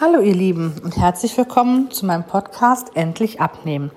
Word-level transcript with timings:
Hallo 0.00 0.20
ihr 0.20 0.34
Lieben 0.34 0.76
und 0.84 0.96
herzlich 0.96 1.36
willkommen 1.36 1.90
zu 1.90 2.06
meinem 2.06 2.22
Podcast 2.22 2.92
Endlich 2.94 3.40
abnehmen. 3.40 3.90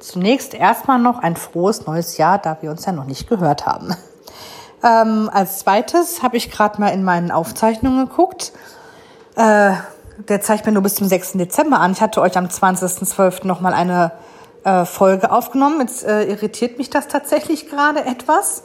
Zunächst 0.00 0.52
erstmal 0.52 0.98
noch 0.98 1.20
ein 1.20 1.34
frohes 1.34 1.86
neues 1.86 2.18
Jahr, 2.18 2.36
da 2.36 2.58
wir 2.60 2.70
uns 2.70 2.84
ja 2.84 2.92
noch 2.92 3.06
nicht 3.06 3.26
gehört 3.26 3.64
haben. 3.64 3.96
Ähm, 4.84 5.30
als 5.32 5.60
zweites 5.60 6.22
habe 6.22 6.36
ich 6.36 6.50
gerade 6.50 6.78
mal 6.78 6.90
in 6.90 7.02
meinen 7.02 7.30
Aufzeichnungen 7.30 8.06
geguckt. 8.06 8.52
Äh, 9.34 9.72
der 10.28 10.40
zeigt 10.42 10.66
mir 10.66 10.72
nur 10.72 10.82
bis 10.82 10.96
zum 10.96 11.08
6. 11.08 11.32
Dezember 11.32 11.80
an. 11.80 11.92
Ich 11.92 12.02
hatte 12.02 12.20
euch 12.20 12.36
am 12.36 12.44
20.12. 12.44 13.46
nochmal 13.46 13.72
eine 13.72 14.12
äh, 14.64 14.84
Folge 14.84 15.32
aufgenommen. 15.32 15.80
Jetzt 15.80 16.04
äh, 16.04 16.24
irritiert 16.24 16.76
mich 16.76 16.90
das 16.90 17.08
tatsächlich 17.08 17.70
gerade 17.70 18.04
etwas 18.04 18.64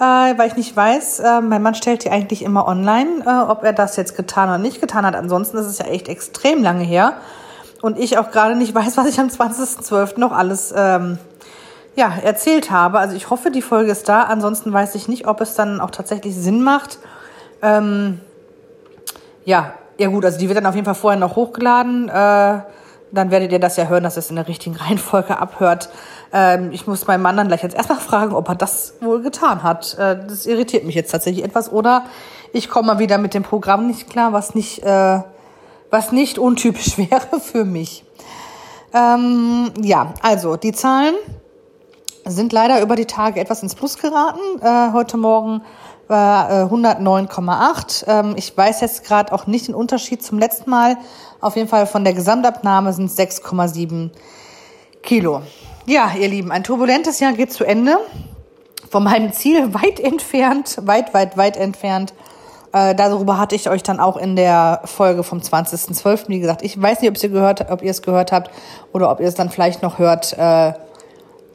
äh, 0.00 0.38
weil 0.38 0.48
ich 0.48 0.56
nicht 0.56 0.74
weiß, 0.74 1.20
äh, 1.20 1.40
mein 1.42 1.62
Mann 1.62 1.74
stellt 1.74 2.04
die 2.04 2.10
eigentlich 2.10 2.42
immer 2.42 2.66
online, 2.66 3.22
äh, 3.26 3.50
ob 3.50 3.62
er 3.62 3.74
das 3.74 3.96
jetzt 3.96 4.16
getan 4.16 4.48
oder 4.48 4.58
nicht 4.58 4.80
getan 4.80 5.04
hat. 5.04 5.14
Ansonsten 5.14 5.58
ist 5.58 5.66
es 5.66 5.78
ja 5.78 5.86
echt 5.86 6.08
extrem 6.08 6.62
lange 6.62 6.84
her. 6.84 7.14
Und 7.82 7.98
ich 7.98 8.16
auch 8.16 8.30
gerade 8.30 8.56
nicht 8.56 8.74
weiß, 8.74 8.96
was 8.96 9.06
ich 9.06 9.20
am 9.20 9.28
20.12. 9.28 10.18
noch 10.18 10.32
alles 10.32 10.72
ähm, 10.74 11.18
ja, 11.96 12.12
erzählt 12.22 12.70
habe. 12.70 12.98
Also 12.98 13.14
ich 13.14 13.28
hoffe, 13.28 13.50
die 13.50 13.60
Folge 13.60 13.92
ist 13.92 14.08
da. 14.08 14.22
Ansonsten 14.22 14.72
weiß 14.72 14.94
ich 14.94 15.06
nicht, 15.06 15.26
ob 15.28 15.42
es 15.42 15.54
dann 15.54 15.80
auch 15.80 15.90
tatsächlich 15.90 16.34
Sinn 16.34 16.62
macht. 16.62 16.98
Ähm, 17.60 18.20
ja, 19.44 19.74
ja 19.98 20.08
gut, 20.08 20.24
also 20.24 20.38
die 20.38 20.48
wird 20.48 20.56
dann 20.56 20.66
auf 20.66 20.74
jeden 20.74 20.86
Fall 20.86 20.94
vorher 20.94 21.20
noch 21.20 21.36
hochgeladen. 21.36 22.08
Äh, 22.08 22.60
dann 23.12 23.30
werdet 23.30 23.52
ihr 23.52 23.58
das 23.58 23.76
ja 23.76 23.86
hören, 23.86 24.04
dass 24.04 24.16
es 24.16 24.30
in 24.30 24.36
der 24.36 24.48
richtigen 24.48 24.76
Reihenfolge 24.80 25.38
abhört. 25.38 25.90
Ähm, 26.32 26.70
ich 26.72 26.86
muss 26.86 27.06
meinen 27.06 27.22
Mann 27.22 27.36
dann 27.36 27.48
gleich 27.48 27.62
jetzt 27.62 27.76
erstmal 27.76 27.98
fragen, 27.98 28.34
ob 28.34 28.48
er 28.48 28.54
das 28.54 28.94
wohl 29.00 29.22
getan 29.22 29.62
hat. 29.62 29.96
Äh, 29.98 30.18
das 30.26 30.46
irritiert 30.46 30.84
mich 30.84 30.94
jetzt 30.94 31.10
tatsächlich 31.10 31.44
etwas. 31.44 31.72
Oder 31.72 32.04
ich 32.52 32.68
komme 32.68 32.94
mal 32.94 32.98
wieder 32.98 33.18
mit 33.18 33.34
dem 33.34 33.42
Programm 33.42 33.86
nicht 33.86 34.08
klar, 34.08 34.32
was 34.32 34.54
nicht, 34.54 34.82
äh, 34.82 35.20
was 35.90 36.12
nicht 36.12 36.38
untypisch 36.38 36.98
wäre 37.10 37.40
für 37.40 37.64
mich. 37.64 38.04
Ähm, 38.92 39.72
ja, 39.80 40.14
also 40.22 40.56
die 40.56 40.72
Zahlen 40.72 41.14
sind 42.24 42.52
leider 42.52 42.82
über 42.82 42.96
die 42.96 43.06
Tage 43.06 43.40
etwas 43.40 43.62
ins 43.62 43.74
Plus 43.74 43.98
geraten. 43.98 44.40
Äh, 44.62 44.92
heute 44.92 45.16
Morgen 45.16 45.62
war 46.08 46.50
äh, 46.50 46.64
109,8. 46.64 48.04
Ähm, 48.06 48.34
ich 48.36 48.56
weiß 48.56 48.80
jetzt 48.80 49.04
gerade 49.04 49.32
auch 49.32 49.46
nicht 49.46 49.68
den 49.68 49.74
Unterschied 49.74 50.22
zum 50.22 50.38
letzten 50.38 50.70
Mal. 50.70 50.96
Auf 51.40 51.56
jeden 51.56 51.68
Fall 51.68 51.86
von 51.86 52.04
der 52.04 52.12
Gesamtabnahme 52.12 52.92
sind 52.92 53.06
es 53.06 53.18
6,7 53.18 54.10
Kilo. 55.02 55.42
Ja, 55.90 56.12
ihr 56.16 56.28
Lieben, 56.28 56.52
ein 56.52 56.62
turbulentes 56.62 57.18
Jahr 57.18 57.32
geht 57.32 57.52
zu 57.52 57.64
Ende. 57.64 57.98
Von 58.88 59.02
meinem 59.02 59.32
Ziel 59.32 59.74
weit 59.74 59.98
entfernt, 59.98 60.78
weit, 60.82 61.12
weit, 61.14 61.36
weit 61.36 61.56
entfernt. 61.56 62.14
Äh, 62.72 62.94
darüber 62.94 63.38
hatte 63.38 63.56
ich 63.56 63.68
euch 63.68 63.82
dann 63.82 63.98
auch 63.98 64.16
in 64.16 64.36
der 64.36 64.82
Folge 64.84 65.24
vom 65.24 65.40
20.12. 65.40 66.28
Wie 66.28 66.38
gesagt, 66.38 66.62
ich 66.62 66.80
weiß 66.80 67.00
nicht, 67.00 67.10
ob 67.10 67.20
ihr 67.20 67.28
gehört, 67.28 67.72
ob 67.72 67.82
ihr 67.82 67.90
es 67.90 68.02
gehört 68.02 68.30
habt 68.30 68.52
oder 68.92 69.10
ob 69.10 69.18
ihr 69.18 69.26
es 69.26 69.34
dann 69.34 69.50
vielleicht 69.50 69.82
noch 69.82 69.98
hört. 69.98 70.32
Äh, 70.34 70.74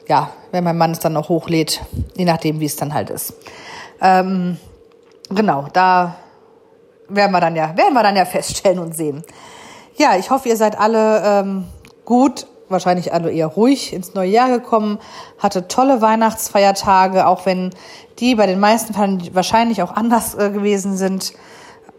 ja, 0.10 0.32
wenn 0.52 0.66
mein 0.66 0.78
Mann 0.78 0.92
es 0.92 1.00
dann 1.00 1.14
noch 1.14 1.30
hochlädt, 1.30 1.80
je 2.18 2.26
nachdem, 2.26 2.60
wie 2.60 2.66
es 2.66 2.76
dann 2.76 2.94
halt 2.94 3.12
ist. 3.12 3.36
Ähm, 4.02 4.58
genau, 5.30 5.68
da 5.72 6.18
werden 7.08 7.32
wir 7.32 7.40
dann 7.40 7.56
ja, 7.56 7.78
werden 7.78 7.94
wir 7.94 8.04
dann 8.04 8.18
ja 8.18 8.26
feststellen 8.26 8.80
und 8.80 8.98
sehen. 8.98 9.24
Ja, 9.96 10.18
ich 10.18 10.30
hoffe, 10.30 10.50
ihr 10.50 10.58
seid 10.58 10.78
alle 10.78 11.24
ähm, 11.24 11.64
gut 12.04 12.48
wahrscheinlich 12.70 13.14
alle 13.14 13.32
eher 13.32 13.48
ruhig 13.48 13.94
ins 13.94 14.14
neue 14.14 14.30
Jahr 14.30 14.50
gekommen, 14.50 15.00
hatte 15.38 15.68
tolle 15.68 16.02
Weihnachtsfeiertage, 16.02 17.28
auch 17.28 17.46
wenn 17.46 17.72
die 18.20 18.36
bei 18.36 18.48
den 18.48 18.60
meisten 18.60 18.94
Fällen 18.94 19.34
wahrscheinlich 19.34 19.82
auch 19.82 19.92
anders 19.92 20.36
äh, 20.36 20.50
gewesen 20.50 20.98
sind 20.98 21.34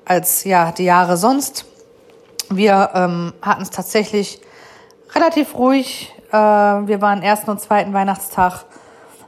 als 0.05 0.45
ja 0.45 0.73
die 0.73 0.85
Jahre 0.85 1.17
sonst. 1.17 1.67
Wir 2.49 2.91
ähm, 2.95 3.33
hatten 3.43 3.63
es 3.63 3.71
tatsächlich 3.71 4.41
relativ 5.15 5.57
ruhig. 5.57 6.13
Äh, 6.31 6.37
wir 6.37 7.01
waren 7.01 7.23
ersten 7.23 7.51
und 7.51 7.61
zweiten 7.61 7.93
Weihnachtstag 7.93 8.65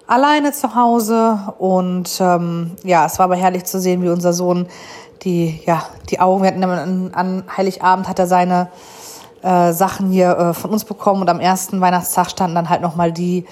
alleine 0.07 0.53
zu 0.53 0.75
Hause 0.75 1.39
und 1.59 2.19
ähm, 2.21 2.73
ja, 2.83 3.07
es 3.07 3.19
war 3.19 3.25
aber 3.25 3.37
herrlich 3.37 3.65
zu 3.65 3.81
sehen, 3.81 4.03
wie 4.03 4.09
unser 4.09 4.33
Sohn 4.33 4.69
die 5.23 5.61
ja 5.67 5.83
die 6.11 6.21
Augen. 6.21 6.43
Wir 6.43 6.49
hatten 6.49 6.65
an, 6.65 7.11
an 7.13 7.45
Heiligabend 7.57 8.09
hat 8.09 8.19
er 8.19 8.27
seine 8.27 8.69
äh, 9.43 9.73
Sachen 9.73 10.11
hier 10.11 10.37
äh, 10.37 10.55
von 10.55 10.71
uns 10.71 10.85
bekommen 10.85 11.23
und 11.23 11.31
am 11.31 11.41
ersten 11.41 11.81
Weihnachtstag 11.81 12.31
standen 12.31 12.55
dann 12.55 12.69
halt 12.69 12.83
nochmal 12.83 13.13
die 13.13 13.45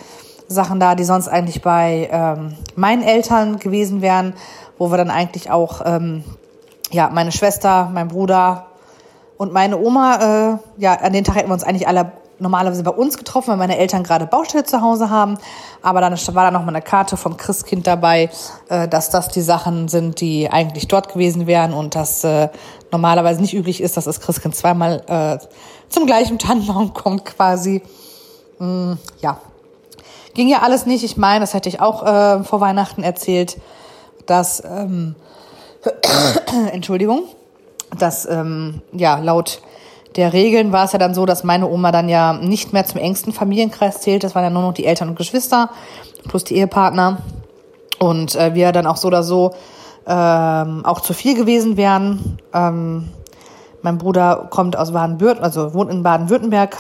Sachen 0.49 0.81
da, 0.81 0.95
die 0.95 1.05
sonst 1.05 1.29
eigentlich 1.29 1.63
bei 1.63 2.09
ähm, 2.11 2.55
meinen 2.77 3.03
Eltern 3.03 3.59
gewesen 3.59 4.01
wären, 4.01 4.35
wo 4.79 4.91
wir 4.91 4.97
dann 4.97 5.11
eigentlich 5.11 5.51
auch, 5.51 5.83
ähm, 5.85 6.25
ja, 6.91 7.11
meine 7.13 7.33
Schwester, 7.33 7.91
mein 7.93 8.09
Bruder 8.09 8.67
und 9.37 9.53
meine 9.53 9.79
Oma, 9.79 10.17
äh, 10.17 10.59
ja, 10.81 10.95
an 10.95 11.13
den 11.13 11.25
Tag 11.25 11.37
hätten 11.37 11.49
wir 11.49 11.55
uns 11.55 11.65
eigentlich 11.65 11.89
alle 11.89 12.13
normalerweise 12.39 12.83
bei 12.83 12.91
uns 12.91 13.17
getroffen, 13.17 13.49
weil 13.49 13.57
meine 13.57 13.79
Eltern 13.79 14.03
gerade 14.03 14.27
Baustelle 14.27 14.65
zu 14.65 14.83
Hause 14.83 15.11
haben. 15.11 15.39
Aber 15.83 16.01
dann 16.01 16.13
war 16.13 16.45
da 16.45 16.51
noch 16.51 16.63
mal 16.63 16.69
eine 16.69 16.83
Karte 16.83 17.17
vom 17.17 17.37
Christkind 17.37 17.87
dabei, 17.87 18.31
äh, 18.69 18.87
dass 18.89 19.11
das 19.11 19.29
die 19.29 19.41
Sachen 19.41 19.89
sind, 19.89 20.21
die 20.21 20.51
eigentlich 20.51 20.87
dort 20.87 21.13
gewesen 21.13 21.47
wären 21.47 21.73
und 21.73 21.95
dass 21.95 22.25
äh, 22.25 22.49
normalerweise 22.93 23.41
nicht 23.41 23.55
üblich 23.55 23.81
ist, 23.81 23.97
dass 23.97 24.05
das 24.05 24.21
Christkind 24.21 24.55
zweimal 24.55 25.41
zum 25.89 26.07
gleichen 26.07 26.39
Tannenbaum 26.39 26.95
kommt 26.95 27.25
quasi. 27.25 27.83
Mm, 28.59 28.95
ja, 29.21 29.41
ging 30.35 30.49
ja 30.49 30.63
alles 30.63 30.87
nicht. 30.87 31.05
Ich 31.05 31.17
meine, 31.17 31.41
das 31.41 31.55
hätte 31.55 31.69
ich 31.69 31.81
auch 31.81 32.03
äh, 32.03 32.45
vor 32.45 32.61
Weihnachten 32.61 33.03
erzählt, 33.03 33.59
dass 34.27 34.63
ähm, 34.65 35.15
Entschuldigung, 36.73 37.25
dass 37.99 38.27
ähm, 38.27 38.83
ja 38.93 39.19
laut 39.19 39.61
der 40.17 40.33
Regeln 40.33 40.73
war 40.73 40.87
es 40.87 40.93
ja 40.93 40.99
dann 40.99 41.15
so, 41.15 41.27
dass 41.27 41.45
meine 41.45 41.69
Oma 41.69 41.93
dann 41.93 42.09
ja 42.09 42.33
nicht 42.33 42.73
mehr 42.73 42.87
zum 42.87 43.01
engsten 43.01 43.33
Familienkreis 43.33 44.01
zählt. 44.01 44.25
Das 44.25 44.35
waren 44.35 44.45
ja 44.45 44.51
nur 44.51 44.63
noch 44.63 44.73
die 44.73 44.87
Eltern 44.87 45.11
und 45.11 45.17
Geschwister 45.17 45.71
plus 46.27 46.45
die 46.45 46.57
Ehepartner. 46.57 47.19
Und 47.99 48.35
äh, 48.35 48.55
wir 48.55 48.73
dann 48.73 48.87
auch 48.87 48.97
so 48.97 49.09
oder 49.09 49.23
so 49.23 49.53
ähm, 50.07 50.85
auch 50.85 51.01
zu 51.01 51.15
viel 51.15 51.35
gewesen 51.35 51.77
wären. 51.77 52.39
Ähm, 52.53 53.09
mein 53.87 53.99
Bruder 53.99 54.49
kommt 54.51 54.77
aus 54.77 54.91
Baden-Württemberg, 54.91 55.45
also 55.45 55.73
wohnt 55.73 55.93
in 55.93 56.03
Baden-Württemberg. 56.03 56.79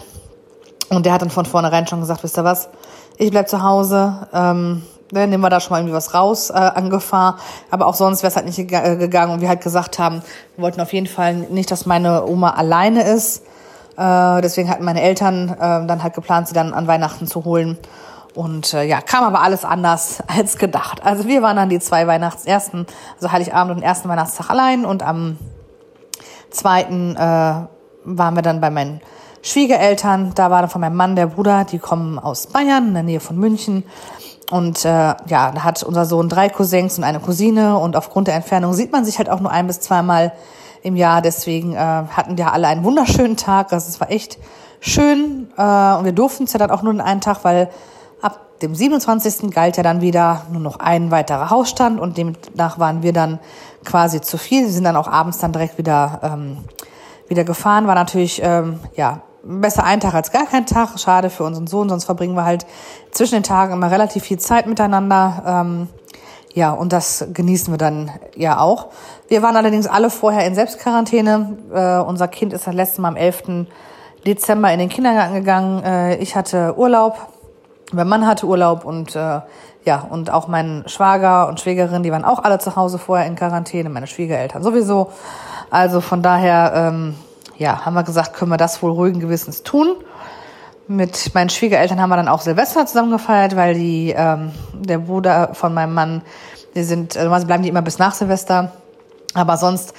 Und 0.88 1.06
der 1.06 1.12
hat 1.12 1.22
dann 1.22 1.30
von 1.30 1.46
vornherein 1.46 1.86
schon 1.86 2.00
gesagt, 2.00 2.24
wisst 2.24 2.36
ihr 2.36 2.42
was, 2.42 2.68
ich 3.16 3.30
bleib 3.30 3.48
zu 3.48 3.62
Hause. 3.62 4.26
Ähm, 4.32 4.82
dann 5.12 5.30
nehmen 5.30 5.40
wir 5.40 5.48
da 5.48 5.60
schon 5.60 5.70
mal 5.70 5.78
irgendwie 5.78 5.94
was 5.94 6.14
raus 6.14 6.50
äh, 6.50 6.54
an 6.54 6.90
Gefahr. 6.90 7.36
Aber 7.70 7.86
auch 7.86 7.94
sonst 7.94 8.24
wäre 8.24 8.30
es 8.30 8.34
halt 8.34 8.46
nicht 8.46 8.58
äh, 8.58 8.96
gegangen. 8.96 9.32
Und 9.32 9.40
wir 9.40 9.48
halt 9.48 9.60
gesagt 9.60 10.00
haben, 10.00 10.20
wir 10.56 10.64
wollten 10.64 10.80
auf 10.80 10.92
jeden 10.92 11.06
Fall 11.06 11.34
nicht, 11.34 11.70
dass 11.70 11.86
meine 11.86 12.26
Oma 12.26 12.50
alleine 12.50 13.04
ist. 13.04 13.44
Äh, 13.96 14.40
deswegen 14.40 14.68
hatten 14.68 14.84
meine 14.84 15.02
Eltern 15.02 15.50
äh, 15.50 15.86
dann 15.86 16.02
halt 16.02 16.14
geplant, 16.14 16.48
sie 16.48 16.54
dann 16.54 16.74
an 16.74 16.88
Weihnachten 16.88 17.28
zu 17.28 17.44
holen. 17.44 17.78
Und 18.34 18.74
äh, 18.74 18.82
ja, 18.82 19.00
kam 19.00 19.22
aber 19.22 19.42
alles 19.42 19.64
anders 19.64 20.24
als 20.26 20.58
gedacht. 20.58 21.04
Also 21.04 21.28
wir 21.28 21.40
waren 21.40 21.54
dann 21.54 21.68
die 21.68 21.78
zwei 21.78 22.08
Weihnachts 22.08 22.46
ersten, 22.46 22.84
also 23.14 23.30
Heiligabend 23.30 23.76
und 23.76 23.82
ersten 23.84 24.08
Weihnachtstag 24.08 24.50
allein 24.50 24.84
und 24.84 25.04
am 25.04 25.38
zweiten 26.50 27.16
äh, 27.16 27.18
waren 27.18 28.34
wir 28.34 28.42
dann 28.42 28.60
bei 28.60 28.70
meinen 28.70 29.00
Schwiegereltern. 29.42 30.32
Da 30.34 30.50
war 30.50 30.62
dann 30.62 30.70
von 30.70 30.80
meinem 30.80 30.96
Mann 30.96 31.16
der 31.16 31.26
Bruder, 31.26 31.64
die 31.64 31.78
kommen 31.78 32.18
aus 32.18 32.48
Bayern, 32.48 32.88
in 32.88 32.94
der 32.94 33.02
Nähe 33.02 33.20
von 33.20 33.36
München. 33.38 33.84
Und 34.50 34.84
äh, 34.84 34.88
ja, 34.88 35.16
da 35.26 35.64
hat 35.64 35.82
unser 35.82 36.04
Sohn 36.04 36.28
drei 36.28 36.48
Cousins 36.48 36.98
und 36.98 37.04
eine 37.04 37.20
Cousine 37.20 37.78
und 37.78 37.96
aufgrund 37.96 38.28
der 38.28 38.34
Entfernung 38.34 38.74
sieht 38.74 38.92
man 38.92 39.04
sich 39.04 39.18
halt 39.18 39.28
auch 39.28 39.40
nur 39.40 39.50
ein 39.50 39.66
bis 39.66 39.80
zweimal 39.80 40.32
im 40.82 40.94
Jahr. 40.96 41.20
Deswegen 41.20 41.74
äh, 41.74 41.78
hatten 41.78 42.38
wir 42.38 42.52
alle 42.52 42.68
einen 42.68 42.84
wunderschönen 42.84 43.36
Tag. 43.36 43.72
Also 43.72 43.88
es 43.88 44.00
war 44.00 44.10
echt 44.10 44.38
schön 44.80 45.48
äh, 45.56 45.94
und 45.94 46.04
wir 46.04 46.12
durften 46.12 46.44
es 46.44 46.52
ja 46.52 46.58
dann 46.58 46.70
auch 46.70 46.82
nur 46.82 46.92
in 46.92 47.00
einen 47.00 47.20
Tag, 47.20 47.42
weil 47.42 47.70
ab 48.22 48.60
dem 48.60 48.74
27. 48.74 49.50
galt 49.50 49.76
ja 49.76 49.82
dann 49.82 50.00
wieder 50.00 50.42
nur 50.52 50.60
noch 50.60 50.78
ein 50.78 51.10
weiterer 51.10 51.50
Hausstand 51.50 51.98
und 51.98 52.16
demnach 52.16 52.78
waren 52.78 53.02
wir 53.02 53.12
dann 53.12 53.40
quasi 53.86 54.20
zu 54.20 54.36
viel. 54.36 54.64
Wir 54.64 54.72
sind 54.72 54.84
dann 54.84 54.96
auch 54.96 55.08
abends 55.08 55.38
dann 55.38 55.52
direkt 55.52 55.78
wieder 55.78 56.20
ähm, 56.22 56.58
wieder 57.28 57.44
gefahren. 57.44 57.86
War 57.86 57.94
natürlich 57.94 58.40
ähm, 58.42 58.80
ja 58.96 59.22
besser 59.42 59.84
ein 59.84 60.00
Tag 60.00 60.14
als 60.14 60.32
gar 60.32 60.46
kein 60.46 60.66
Tag. 60.66 60.98
Schade 60.98 61.30
für 61.30 61.44
unseren 61.44 61.66
Sohn, 61.66 61.88
sonst 61.88 62.04
verbringen 62.04 62.34
wir 62.34 62.44
halt 62.44 62.66
zwischen 63.12 63.34
den 63.34 63.42
Tagen 63.42 63.72
immer 63.72 63.90
relativ 63.90 64.24
viel 64.24 64.38
Zeit 64.38 64.66
miteinander. 64.66 65.42
Ähm, 65.46 65.88
ja, 66.52 66.72
und 66.72 66.92
das 66.92 67.26
genießen 67.32 67.72
wir 67.72 67.78
dann 67.78 68.10
ja 68.34 68.60
auch. 68.60 68.86
Wir 69.28 69.42
waren 69.42 69.56
allerdings 69.56 69.86
alle 69.86 70.08
vorher 70.10 70.46
in 70.46 70.54
Selbstquarantäne. 70.54 71.58
Äh, 71.72 71.98
unser 71.98 72.28
Kind 72.28 72.52
ist 72.52 72.66
das 72.66 72.74
letzte 72.74 73.02
Mal 73.02 73.08
am 73.08 73.16
11. 73.16 73.66
Dezember 74.26 74.72
in 74.72 74.78
den 74.78 74.88
Kindergarten 74.88 75.34
gegangen. 75.34 75.82
Äh, 75.84 76.16
ich 76.16 76.34
hatte 76.34 76.74
Urlaub. 76.76 77.16
Mein 77.92 78.08
Mann 78.08 78.26
hatte 78.26 78.46
Urlaub 78.46 78.84
und 78.84 79.14
äh, 79.14 79.40
ja, 79.84 80.06
und 80.10 80.30
auch 80.30 80.48
mein 80.48 80.82
Schwager 80.86 81.46
und 81.46 81.60
Schwägerin, 81.60 82.02
die 82.02 82.10
waren 82.10 82.24
auch 82.24 82.42
alle 82.42 82.58
zu 82.58 82.74
Hause 82.74 82.98
vorher 82.98 83.26
in 83.26 83.36
Quarantäne, 83.36 83.88
meine 83.88 84.08
Schwiegereltern 84.08 84.62
sowieso. 84.62 85.12
Also 85.70 86.00
von 86.00 86.22
daher 86.22 86.72
ähm, 86.74 87.14
ja, 87.56 87.86
haben 87.86 87.94
wir 87.94 88.02
gesagt, 88.02 88.34
können 88.34 88.50
wir 88.50 88.56
das 88.56 88.82
wohl 88.82 88.90
ruhigen 88.90 89.20
Gewissens 89.20 89.62
tun. 89.62 89.94
Mit 90.88 91.34
meinen 91.34 91.48
Schwiegereltern 91.48 92.00
haben 92.00 92.10
wir 92.10 92.16
dann 92.16 92.28
auch 92.28 92.40
Silvester 92.40 92.86
zusammen 92.86 93.10
gefeiert, 93.10 93.56
weil 93.56 93.74
die, 93.74 94.14
ähm, 94.16 94.52
der 94.72 94.98
Bruder 94.98 95.50
von 95.52 95.74
meinem 95.74 95.94
Mann, 95.94 96.22
die 96.74 96.82
sind, 96.82 97.16
also 97.16 97.46
bleiben 97.46 97.62
die 97.62 97.68
immer 97.68 97.82
bis 97.82 97.98
nach 97.98 98.14
Silvester. 98.14 98.72
Aber 99.34 99.56
sonst 99.56 99.94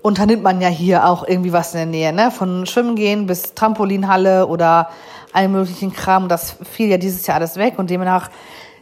unternimmt 0.00 0.42
man 0.42 0.60
ja 0.60 0.68
hier 0.68 1.06
auch 1.06 1.26
irgendwie 1.26 1.52
was 1.52 1.74
in 1.74 1.78
der 1.78 1.86
Nähe, 1.86 2.12
ne? 2.12 2.30
Von 2.30 2.66
Schwimmen 2.66 2.96
gehen 2.96 3.26
bis 3.26 3.54
Trampolinhalle 3.54 4.46
oder 4.46 4.88
allem 5.32 5.52
möglichen 5.52 5.92
Kram. 5.92 6.28
Das 6.28 6.56
fiel 6.62 6.88
ja 6.88 6.98
dieses 6.98 7.26
Jahr 7.26 7.36
alles 7.36 7.56
weg 7.56 7.74
und 7.78 7.90
demnach 7.90 8.30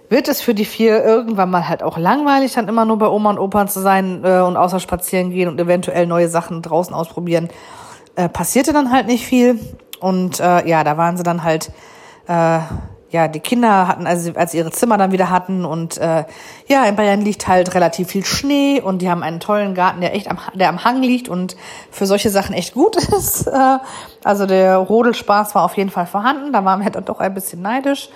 wird 0.09 0.27
es 0.27 0.41
für 0.41 0.55
die 0.55 0.65
vier 0.65 1.05
irgendwann 1.05 1.51
mal 1.51 1.69
halt 1.69 1.83
auch 1.85 1.97
langweilig, 1.97 2.55
dann 2.55 2.67
immer 2.67 2.85
nur 2.85 2.99
bei 2.99 3.07
Oma 3.07 3.31
und 3.31 3.39
Opa 3.39 3.69
zu 3.69 3.81
sein 3.81 4.23
äh, 4.25 4.41
und 4.41 4.57
außer 4.57 4.81
spazieren 4.81 5.31
gehen 5.31 5.49
und 5.49 5.61
eventuell 5.61 6.07
neue 6.07 6.29
Sachen 6.29 6.63
draußen 6.63 6.93
ausprobieren. 6.93 7.49
Äh, 8.17 8.29
passierte 8.29 8.73
dann 8.73 8.91
halt 8.91 9.07
nicht 9.07 9.25
viel. 9.25 9.61
Und 10.01 10.41
äh, 10.41 10.67
ja, 10.67 10.83
da 10.83 10.97
waren 10.97 11.17
sie 11.17 11.23
dann 11.23 11.45
halt 11.45 11.71
äh, 12.27 12.59
ja, 13.11 13.27
die 13.27 13.41
Kinder 13.41 13.89
hatten, 13.89 14.07
also 14.07 14.33
als 14.37 14.53
sie 14.53 14.59
ihre 14.59 14.71
Zimmer 14.71 14.97
dann 14.97 15.11
wieder 15.11 15.31
hatten 15.31 15.65
und 15.65 15.99
äh, 15.99 16.25
ja, 16.69 16.85
in 16.85 16.95
Bayern 16.95 17.21
liegt 17.21 17.49
halt 17.49 17.75
relativ 17.75 18.09
viel 18.09 18.25
Schnee 18.25 18.81
und 18.81 19.03
die 19.03 19.11
haben 19.11 19.25
einen 19.25 19.41
tollen 19.41 19.75
Garten, 19.75 20.01
der 20.01 20.15
echt 20.15 20.31
am, 20.31 20.39
der 20.55 20.69
am 20.69 20.85
Hang 20.85 21.03
liegt 21.03 21.29
und 21.29 21.57
für 21.91 22.07
solche 22.07 22.31
Sachen 22.31 22.55
echt 22.55 22.73
gut 22.73 22.97
ist. 23.17 23.49
Äh, 23.49 23.79
also 24.23 24.47
der 24.47 24.77
Rodelspaß 24.77 25.55
war 25.57 25.65
auf 25.65 25.77
jeden 25.77 25.91
Fall 25.91 26.07
vorhanden, 26.07 26.53
da 26.53 26.65
waren 26.65 26.83
wir 26.83 26.91
dann 26.91 27.05
doch 27.05 27.19
ein 27.19 27.35
bisschen 27.35 27.63
neidisch. 27.63 28.11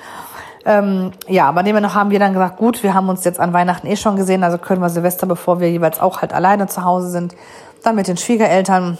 Ähm, 0.64 1.10
ja, 1.28 1.48
aber 1.48 1.62
dem 1.62 1.80
noch 1.82 1.94
haben 1.94 2.10
wir 2.10 2.18
dann 2.18 2.32
gesagt, 2.32 2.56
gut, 2.56 2.82
wir 2.82 2.94
haben 2.94 3.08
uns 3.08 3.24
jetzt 3.24 3.40
an 3.40 3.52
Weihnachten 3.52 3.86
eh 3.86 3.96
schon 3.96 4.16
gesehen, 4.16 4.44
also 4.44 4.58
können 4.58 4.80
wir 4.80 4.88
Silvester, 4.88 5.26
bevor 5.26 5.60
wir 5.60 5.70
jeweils 5.70 6.00
auch 6.00 6.22
halt 6.22 6.32
alleine 6.32 6.68
zu 6.68 6.84
Hause 6.84 7.10
sind, 7.10 7.34
dann 7.82 7.96
mit 7.96 8.06
den 8.06 8.16
Schwiegereltern 8.16 8.96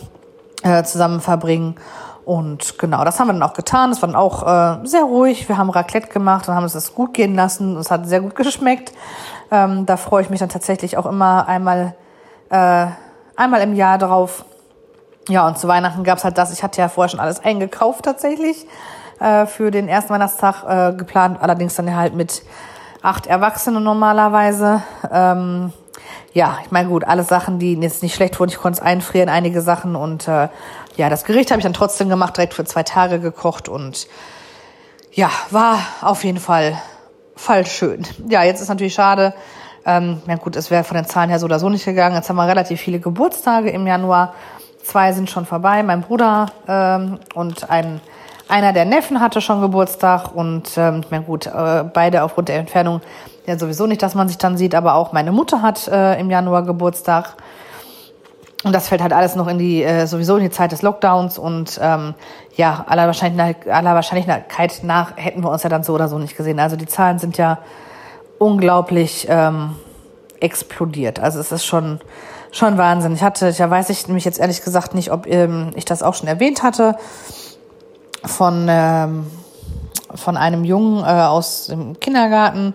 äh, 0.62 0.82
zusammen 0.82 1.20
verbringen. 1.20 1.76
Und 2.24 2.78
genau, 2.78 3.04
das 3.04 3.20
haben 3.20 3.28
wir 3.28 3.32
dann 3.34 3.42
auch 3.42 3.52
getan. 3.52 3.90
Es 3.90 4.00
war 4.00 4.08
dann 4.08 4.16
auch 4.16 4.42
äh, 4.42 4.86
sehr 4.86 5.02
ruhig. 5.02 5.48
Wir 5.48 5.58
haben 5.58 5.70
Raclette 5.70 6.08
gemacht 6.08 6.48
und 6.48 6.54
haben 6.54 6.62
uns 6.62 6.72
das 6.72 6.94
gut 6.94 7.12
gehen 7.12 7.34
lassen. 7.34 7.76
Es 7.76 7.90
hat 7.90 8.06
sehr 8.06 8.20
gut 8.20 8.34
geschmeckt. 8.36 8.92
Ähm, 9.50 9.84
da 9.86 9.96
freue 9.96 10.22
ich 10.22 10.30
mich 10.30 10.40
dann 10.40 10.48
tatsächlich 10.48 10.96
auch 10.96 11.06
immer 11.06 11.46
einmal, 11.46 11.94
äh, 12.50 12.86
einmal 13.36 13.60
im 13.60 13.74
Jahr 13.74 13.98
drauf. 13.98 14.44
Ja, 15.28 15.46
und 15.46 15.58
zu 15.58 15.68
Weihnachten 15.68 16.04
gab's 16.04 16.24
halt 16.24 16.38
das. 16.38 16.52
Ich 16.52 16.62
hatte 16.62 16.80
ja 16.80 16.88
vorher 16.88 17.10
schon 17.10 17.20
alles 17.20 17.44
eingekauft 17.44 18.04
tatsächlich 18.04 18.66
äh, 19.20 19.46
für 19.46 19.70
den 19.70 19.88
ersten 19.88 20.10
Weihnachtstag 20.10 20.64
äh, 20.66 20.96
geplant. 20.96 21.38
Allerdings 21.40 21.74
dann 21.74 21.94
halt 21.94 22.14
mit 22.14 22.42
acht 23.02 23.26
Erwachsenen 23.26 23.84
normalerweise. 23.84 24.82
Ähm, 25.10 25.72
ja, 26.32 26.58
ich 26.64 26.70
meine, 26.70 26.88
gut, 26.88 27.04
alle 27.04 27.22
Sachen, 27.22 27.58
die 27.58 27.74
jetzt 27.74 28.02
nicht 28.02 28.14
schlecht 28.14 28.40
wurden, 28.40 28.50
ich 28.50 28.58
konnte 28.58 28.80
es 28.80 28.84
einfrieren, 28.84 29.28
einige 29.28 29.60
Sachen 29.60 29.94
und 29.94 30.26
äh, 30.26 30.48
ja, 30.96 31.08
das 31.08 31.24
Gericht 31.24 31.50
habe 31.50 31.60
ich 31.60 31.64
dann 31.64 31.72
trotzdem 31.72 32.08
gemacht, 32.08 32.36
direkt 32.36 32.54
für 32.54 32.64
zwei 32.64 32.82
Tage 32.82 33.20
gekocht 33.20 33.68
und 33.68 34.06
ja, 35.12 35.30
war 35.50 35.78
auf 36.00 36.24
jeden 36.24 36.38
Fall, 36.38 36.80
Fall 37.36 37.66
schön. 37.66 38.06
Ja, 38.28 38.42
jetzt 38.42 38.60
ist 38.60 38.68
natürlich 38.68 38.94
schade. 38.94 39.34
Ähm, 39.86 40.22
ja 40.26 40.36
gut, 40.36 40.56
es 40.56 40.70
wäre 40.70 40.84
von 40.84 40.96
den 40.96 41.06
Zahlen 41.06 41.30
her 41.30 41.38
so 41.38 41.46
oder 41.46 41.58
so 41.58 41.68
nicht 41.68 41.84
gegangen. 41.84 42.16
Jetzt 42.16 42.28
haben 42.28 42.36
wir 42.36 42.48
relativ 42.48 42.80
viele 42.80 43.00
Geburtstage 43.00 43.70
im 43.70 43.86
Januar. 43.86 44.34
Zwei 44.82 45.12
sind 45.12 45.30
schon 45.30 45.46
vorbei. 45.46 45.82
Mein 45.82 46.02
Bruder 46.02 46.46
ähm, 46.66 47.18
und 47.34 47.70
ein 47.70 48.00
einer 48.48 48.72
der 48.72 48.84
Neffen 48.84 49.20
hatte 49.20 49.40
schon 49.40 49.60
Geburtstag 49.62 50.34
und 50.34 50.76
ähm, 50.76 51.00
ja 51.10 51.18
gut, 51.20 51.46
äh, 51.46 51.84
beide 51.92 52.22
aufgrund 52.22 52.48
der 52.48 52.58
Entfernung 52.58 53.00
ja 53.46 53.58
sowieso 53.58 53.86
nicht, 53.86 54.02
dass 54.02 54.14
man 54.14 54.28
sich 54.28 54.38
dann 54.38 54.56
sieht, 54.56 54.74
aber 54.74 54.94
auch 54.94 55.12
meine 55.12 55.32
Mutter 55.32 55.62
hat 55.62 55.88
äh, 55.88 56.20
im 56.20 56.30
Januar 56.30 56.62
Geburtstag. 56.62 57.36
Und 58.64 58.72
das 58.72 58.88
fällt 58.88 59.02
halt 59.02 59.12
alles 59.12 59.36
noch 59.36 59.46
in 59.46 59.58
die, 59.58 59.82
äh, 59.82 60.06
sowieso 60.06 60.36
in 60.36 60.42
die 60.42 60.50
Zeit 60.50 60.72
des 60.72 60.80
Lockdowns 60.80 61.36
und 61.38 61.78
ähm, 61.82 62.14
ja, 62.56 62.84
aller 62.88 63.06
Wahrscheinlichkeit, 63.06 63.68
aller 63.68 63.94
Wahrscheinlichkeit 63.94 64.80
nach 64.82 65.12
hätten 65.16 65.44
wir 65.44 65.50
uns 65.50 65.62
ja 65.62 65.68
dann 65.68 65.84
so 65.84 65.92
oder 65.92 66.08
so 66.08 66.18
nicht 66.18 66.34
gesehen. 66.34 66.58
Also 66.58 66.76
die 66.76 66.86
Zahlen 66.86 67.18
sind 67.18 67.36
ja 67.36 67.58
unglaublich 68.38 69.26
ähm, 69.28 69.76
explodiert. 70.40 71.20
Also 71.20 71.40
es 71.40 71.52
ist 71.52 71.66
schon, 71.66 72.00
schon 72.52 72.78
Wahnsinn. 72.78 73.12
Ich 73.12 73.22
hatte, 73.22 73.50
ja 73.50 73.68
weiß 73.68 73.90
ich 73.90 74.06
nämlich 74.06 74.24
jetzt 74.24 74.40
ehrlich 74.40 74.62
gesagt 74.62 74.94
nicht, 74.94 75.12
ob 75.12 75.26
ähm, 75.26 75.70
ich 75.74 75.84
das 75.84 76.02
auch 76.02 76.14
schon 76.14 76.28
erwähnt 76.28 76.62
hatte, 76.62 76.96
von, 78.24 78.66
ähm, 78.70 79.26
von 80.14 80.38
einem 80.38 80.64
Jungen 80.64 81.04
äh, 81.04 81.24
aus 81.24 81.66
dem 81.66 82.00
Kindergarten, 82.00 82.74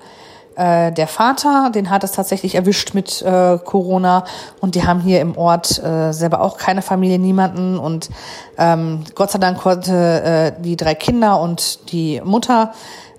äh, 0.60 0.92
der 0.92 1.08
Vater, 1.08 1.72
den 1.74 1.90
hat 1.90 2.04
es 2.04 2.12
tatsächlich 2.12 2.56
erwischt 2.56 2.94
mit 2.94 3.22
äh, 3.22 3.58
Corona 3.64 4.26
und 4.60 4.76
die 4.76 4.86
haben 4.86 5.00
hier 5.00 5.22
im 5.22 5.38
Ort 5.38 5.82
äh, 5.82 6.12
selber 6.12 6.42
auch 6.42 6.58
keine 6.58 6.82
Familie, 6.82 7.18
niemanden 7.18 7.80
und 7.80 8.10
ähm, 8.58 9.04
Gott 9.16 9.32
sei 9.32 9.40
Dank 9.40 9.60
konnte 9.60 10.54
äh, 10.58 10.62
die 10.62 10.76
drei 10.76 10.96
Kinder 10.96 11.40
und 11.40 11.92
die 11.92 12.22
Mutter 12.24 12.74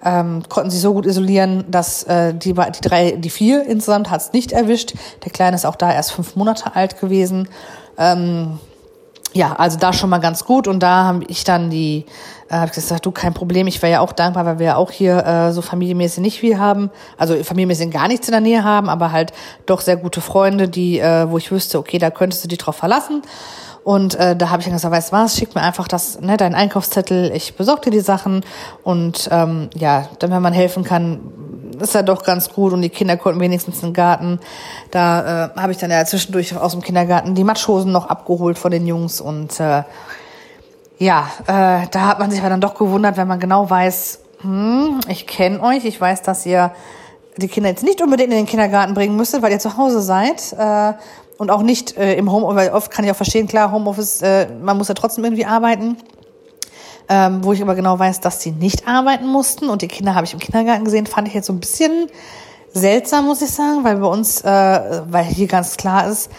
ähm, 0.05 0.43
konnten 0.49 0.71
sie 0.71 0.79
so 0.79 0.93
gut 0.93 1.07
isolieren, 1.07 1.65
dass 1.69 2.05
äh, 2.05 2.35
die, 2.35 2.53
die 2.53 2.81
drei, 2.89 3.13
die 3.13 3.31
vier 3.31 3.67
insgesamt 3.67 4.11
hat 4.11 4.21
es 4.21 4.33
nicht 4.33 4.53
erwischt. 4.53 4.95
Der 5.25 5.33
Kleine 5.33 5.57
ist 5.57 5.65
auch 5.65 5.77
da 5.77 5.93
erst 5.93 6.13
fünf 6.13 6.37
Monate 6.37 6.75
alt 6.77 7.01
gewesen. 7.01 7.49
Ähm, 7.99 8.59
ja, 9.33 9.55
also 9.55 9.79
da 9.79 9.93
schon 9.93 10.11
mal 10.11 10.19
ganz 10.19 10.45
gut. 10.45 10.67
Und 10.67 10.81
da 10.81 11.05
habe 11.05 11.25
ich 11.29 11.45
dann 11.45 11.71
die, 11.71 12.07
äh, 12.49 12.57
hab 12.57 12.69
ich 12.69 12.75
gesagt, 12.75 13.07
du, 13.07 13.11
kein 13.11 13.35
Problem, 13.35 13.67
ich 13.67 13.81
wäre 13.83 13.93
ja 13.93 14.01
auch 14.01 14.13
dankbar, 14.13 14.45
weil 14.47 14.59
wir 14.59 14.67
ja 14.67 14.77
auch 14.77 14.91
hier 14.91 15.25
äh, 15.25 15.53
so 15.53 15.63
familienmäßig 15.63 16.21
nicht 16.21 16.41
viel 16.41 16.59
haben. 16.59 16.91
Also 17.17 17.43
familienmäßig 17.43 17.91
gar 17.91 18.09
nichts 18.09 18.29
in 18.29 18.33
der 18.33 18.41
Nähe 18.41 18.65
haben, 18.65 18.89
aber 18.89 19.13
halt 19.13 19.33
doch 19.67 19.81
sehr 19.81 19.97
gute 19.97 20.21
Freunde, 20.21 20.69
die, 20.69 20.99
äh, 20.99 21.31
wo 21.31 21.39
ich 21.39 21.51
wüsste, 21.51 21.79
okay, 21.79 21.99
da 21.99 22.11
könntest 22.11 22.45
du 22.45 22.49
dich 22.49 22.59
drauf 22.59 22.77
verlassen. 22.77 23.23
Und 23.83 24.15
äh, 24.17 24.37
da 24.37 24.51
habe 24.51 24.61
ich 24.61 24.67
dann 24.67 24.75
gesagt, 24.75 24.95
weißt 24.95 25.11
du 25.13 25.17
was, 25.17 25.37
schick 25.37 25.55
mir 25.55 25.63
einfach 25.63 25.89
das, 25.89 26.21
ne, 26.21 26.37
deinen 26.37 26.55
Einkaufszettel, 26.55 27.33
ich 27.35 27.55
besorge 27.55 27.83
dir 27.83 27.91
die 27.91 28.01
Sachen 28.01 28.45
und 28.83 29.29
ähm, 29.33 29.71
ja, 29.75 30.07
dann 30.19 30.31
wenn 30.31 30.43
man 30.43 30.53
helfen 30.53 30.85
kann, 30.85 31.21
ist 31.81 31.95
ja 31.95 32.03
doch 32.03 32.23
ganz 32.23 32.51
gut 32.51 32.73
und 32.73 32.83
die 32.83 32.89
Kinder 32.89 33.17
konnten 33.17 33.41
wenigstens 33.41 33.83
einen 33.83 33.93
Garten. 33.93 34.41
Da 34.91 35.47
äh, 35.47 35.61
habe 35.61 35.73
ich 35.73 35.79
dann 35.79 35.91
ja 35.91 36.05
zwischendurch 36.05 36.57
aus 36.57 36.73
dem 36.73 36.83
Kindergarten 36.83 37.35
die 37.35 37.45
Matschhosen 37.45 37.93
noch 37.93 38.07
abgeholt 38.07 38.59
von 38.59 38.71
den 38.71 38.87
Jungs 38.87 39.21
und 39.21 39.59
äh, 39.61 39.83
ja, 40.99 41.31
äh, 41.47 41.87
da 41.91 42.07
hat 42.07 42.19
man 42.19 42.31
sich 42.31 42.41
aber 42.41 42.51
dann 42.51 42.61
doch 42.61 42.75
gewundert, 42.75 43.17
wenn 43.17 43.27
man 43.27 43.41
genau 43.41 43.69
weiß, 43.69 44.21
hm, 44.43 45.01
ich 45.09 45.27
kenne 45.27 45.63
euch, 45.63 45.85
ich 45.85 45.99
weiß, 46.01 46.23
dass 46.23 46.45
ihr 46.45 46.73
die 47.37 47.49
Kinder 47.49 47.71
jetzt 47.71 47.85
nicht 47.85 48.03
unbedingt 48.03 48.31
in 48.33 48.37
den 48.37 48.47
Kindergarten 48.47 48.95
bringen 48.95 49.17
müsstet, 49.17 49.41
weil 49.41 49.53
ihr 49.53 49.59
zu 49.59 49.77
Hause 49.77 50.03
seid 50.03 50.53
äh, 50.53 50.93
und 51.39 51.51
auch 51.51 51.63
nicht 51.63 51.97
äh, 51.97 52.15
im 52.15 52.31
Homeoffice, 52.31 52.57
weil 52.57 52.71
oft 52.71 52.91
kann 52.91 53.05
ich 53.05 53.11
auch 53.11 53.17
verstehen, 53.17 53.47
klar, 53.47 53.73
Homeoffice, 53.73 54.21
äh, 54.21 54.47
man 54.63 54.77
muss 54.77 54.89
ja 54.89 54.95
trotzdem 54.95 55.25
irgendwie 55.25 55.47
arbeiten 55.47 55.97
ähm, 57.11 57.43
wo 57.43 57.53
ich 57.53 57.61
aber 57.61 57.75
genau 57.75 57.99
weiß, 57.99 58.21
dass 58.21 58.41
sie 58.41 58.53
nicht 58.53 58.87
arbeiten 58.87 59.27
mussten. 59.27 59.69
Und 59.69 59.83
die 59.83 59.89
Kinder 59.89 60.15
habe 60.15 60.25
ich 60.25 60.33
im 60.33 60.39
Kindergarten 60.39 60.85
gesehen, 60.85 61.07
fand 61.07 61.27
ich 61.27 61.35
jetzt 61.35 61.49
so 61.49 61.53
ein 61.53 61.61
bisschen 61.61 62.07
seltsam, 62.73 63.27
muss 63.27 63.43
ich 63.43 63.51
sagen, 63.51 63.83
weil 63.83 63.97
bei 63.97 64.07
uns, 64.07 64.43
äh, 64.43 65.03
weil 65.11 65.25
hier 65.25 65.49
ganz 65.49 65.77
klar 65.77 66.07
ist, 66.07 66.31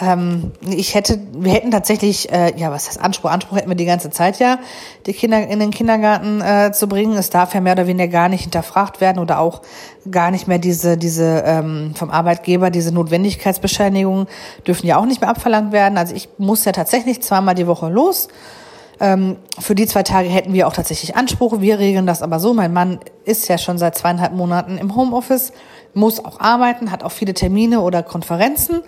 ähm, 0.00 0.50
ich 0.60 0.96
hätte, 0.96 1.18
wir 1.32 1.52
hätten 1.52 1.70
tatsächlich, 1.70 2.30
äh, 2.30 2.52
ja, 2.58 2.72
was 2.72 2.88
heißt 2.88 3.00
Anspruch? 3.00 3.30
Anspruch 3.30 3.56
hätten 3.56 3.68
wir 3.68 3.76
die 3.76 3.86
ganze 3.86 4.10
Zeit 4.10 4.40
ja, 4.40 4.58
die 5.06 5.12
Kinder 5.12 5.46
in 5.46 5.60
den 5.60 5.70
Kindergarten 5.70 6.40
äh, 6.40 6.72
zu 6.72 6.88
bringen. 6.88 7.16
Es 7.16 7.30
darf 7.30 7.54
ja 7.54 7.60
mehr 7.60 7.74
oder 7.74 7.86
weniger 7.86 8.08
gar 8.08 8.28
nicht 8.28 8.42
hinterfragt 8.42 9.00
werden 9.00 9.20
oder 9.20 9.38
auch 9.38 9.62
gar 10.10 10.32
nicht 10.32 10.48
mehr 10.48 10.58
diese, 10.58 10.98
diese 10.98 11.44
ähm, 11.46 11.94
vom 11.94 12.10
Arbeitgeber, 12.10 12.70
diese 12.70 12.92
Notwendigkeitsbescheinigungen 12.92 14.26
dürfen 14.66 14.86
ja 14.86 14.98
auch 14.98 15.06
nicht 15.06 15.20
mehr 15.20 15.30
abverlangt 15.30 15.72
werden. 15.72 15.96
Also 15.96 16.14
ich 16.14 16.28
muss 16.36 16.64
ja 16.64 16.72
tatsächlich 16.72 17.22
zweimal 17.22 17.54
die 17.54 17.68
Woche 17.68 17.88
los 17.88 18.28
ähm, 19.00 19.36
für 19.58 19.74
die 19.74 19.86
zwei 19.86 20.02
Tage 20.02 20.28
hätten 20.28 20.52
wir 20.52 20.66
auch 20.66 20.72
tatsächlich 20.72 21.16
Anspruch. 21.16 21.60
Wir 21.60 21.78
regeln 21.78 22.06
das 22.06 22.22
aber 22.22 22.40
so. 22.40 22.54
Mein 22.54 22.72
Mann 22.72 23.00
ist 23.24 23.48
ja 23.48 23.58
schon 23.58 23.78
seit 23.78 23.96
zweieinhalb 23.96 24.32
Monaten 24.32 24.78
im 24.78 24.96
Homeoffice, 24.96 25.52
muss 25.94 26.24
auch 26.24 26.40
arbeiten, 26.40 26.90
hat 26.90 27.02
auch 27.02 27.12
viele 27.12 27.34
Termine 27.34 27.80
oder 27.80 28.02
Konferenzen. 28.02 28.82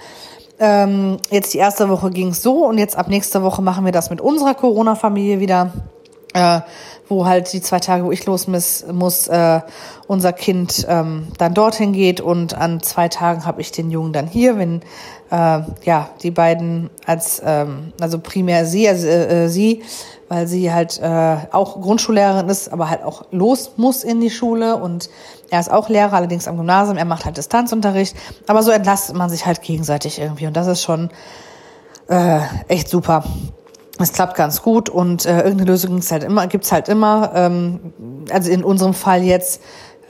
Ähm, 0.59 1.19
jetzt 1.31 1.55
die 1.55 1.59
erste 1.59 1.89
Woche 1.89 2.11
ging 2.11 2.29
es 2.29 2.43
so 2.43 2.67
und 2.67 2.79
jetzt 2.79 2.97
ab 2.97 3.09
nächster 3.09 3.43
Woche 3.43 3.63
machen 3.63 3.85
wir 3.85 3.93
das 3.93 4.11
mit 4.11 4.21
unserer 4.21 4.55
Corona-Familie 4.55 5.41
wieder 5.41 5.73
äh, 6.35 6.61
wo 7.09 7.27
halt 7.27 7.53
die 7.53 7.61
zwei 7.61 7.81
Tage, 7.81 8.05
wo 8.05 8.13
ich 8.13 8.27
los 8.27 8.47
muss, 8.49 8.85
muss 8.93 9.29
äh, 9.29 9.61
unser 10.07 10.33
Kind 10.33 10.87
ähm, 10.89 11.29
dann 11.39 11.55
dorthin 11.55 11.93
geht 11.93 12.21
und 12.21 12.55
an 12.55 12.83
zwei 12.83 13.09
Tagen 13.09 13.47
habe 13.47 13.61
ich 13.61 13.73
den 13.73 13.91
Jungen 13.91 14.13
dann 14.13 14.27
hier, 14.27 14.59
wenn 14.59 14.83
äh, 15.31 15.61
ja 15.85 16.11
die 16.23 16.31
beiden 16.31 16.91
als 17.07 17.43
ähm, 17.45 17.93
also 18.01 18.19
primär 18.19 18.67
sie, 18.67 18.89
also 18.89 19.07
äh, 19.07 19.45
äh, 19.45 19.49
sie, 19.49 19.83
weil 20.29 20.47
sie 20.47 20.73
halt 20.73 21.01
äh, 21.01 21.37
auch 21.53 21.81
Grundschullehrerin 21.81 22.49
ist, 22.49 22.73
aber 22.73 22.91
halt 22.91 23.03
auch 23.03 23.25
los 23.31 23.73
muss 23.77 24.05
in 24.05 24.21
die 24.21 24.31
Schule. 24.31 24.77
Und 24.77 25.09
er 25.51 25.61
ist 25.61 25.71
auch 25.71 25.89
Lehrer, 25.89 26.13
allerdings 26.13 26.49
am 26.49 26.57
Gymnasium, 26.57 26.99
er 26.99 27.05
macht 27.05 27.25
halt 27.25 27.37
Distanzunterricht, 27.37 28.15
aber 28.47 28.63
so 28.63 28.71
entlastet 28.71 29.17
man 29.17 29.31
sich 29.31 29.47
halt 29.47 29.63
gegenseitig 29.63 30.19
irgendwie. 30.19 30.47
Und 30.47 30.57
das 30.57 30.67
ist 30.67 30.83
schon 30.83 31.11
äh, 32.09 32.41
echt 32.69 32.89
super. 32.89 33.25
Es 34.01 34.13
klappt 34.13 34.37
ganz 34.37 34.63
gut. 34.63 34.89
Und 34.89 35.27
äh, 35.27 35.39
irgendeine 35.39 35.71
Lösung 35.71 35.93
gibt's 35.95 36.13
halt 36.13 36.25
immer, 36.25 36.47
gibt's 36.47 36.73
halt 36.73 36.89
immer. 36.89 37.33
Ähm, 37.35 37.93
also 38.31 38.51
in 38.51 38.63
unserem 38.63 38.95
Fall 38.95 39.23
jetzt, 39.23 39.61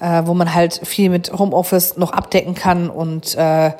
äh, 0.00 0.22
wo 0.26 0.34
man 0.34 0.54
halt 0.54 0.80
viel 0.84 1.10
mit 1.10 1.32
Homeoffice 1.32 1.96
noch 1.96 2.12
abdecken 2.12 2.54
kann. 2.54 2.90
Und 2.90 3.34
äh, 3.36 3.72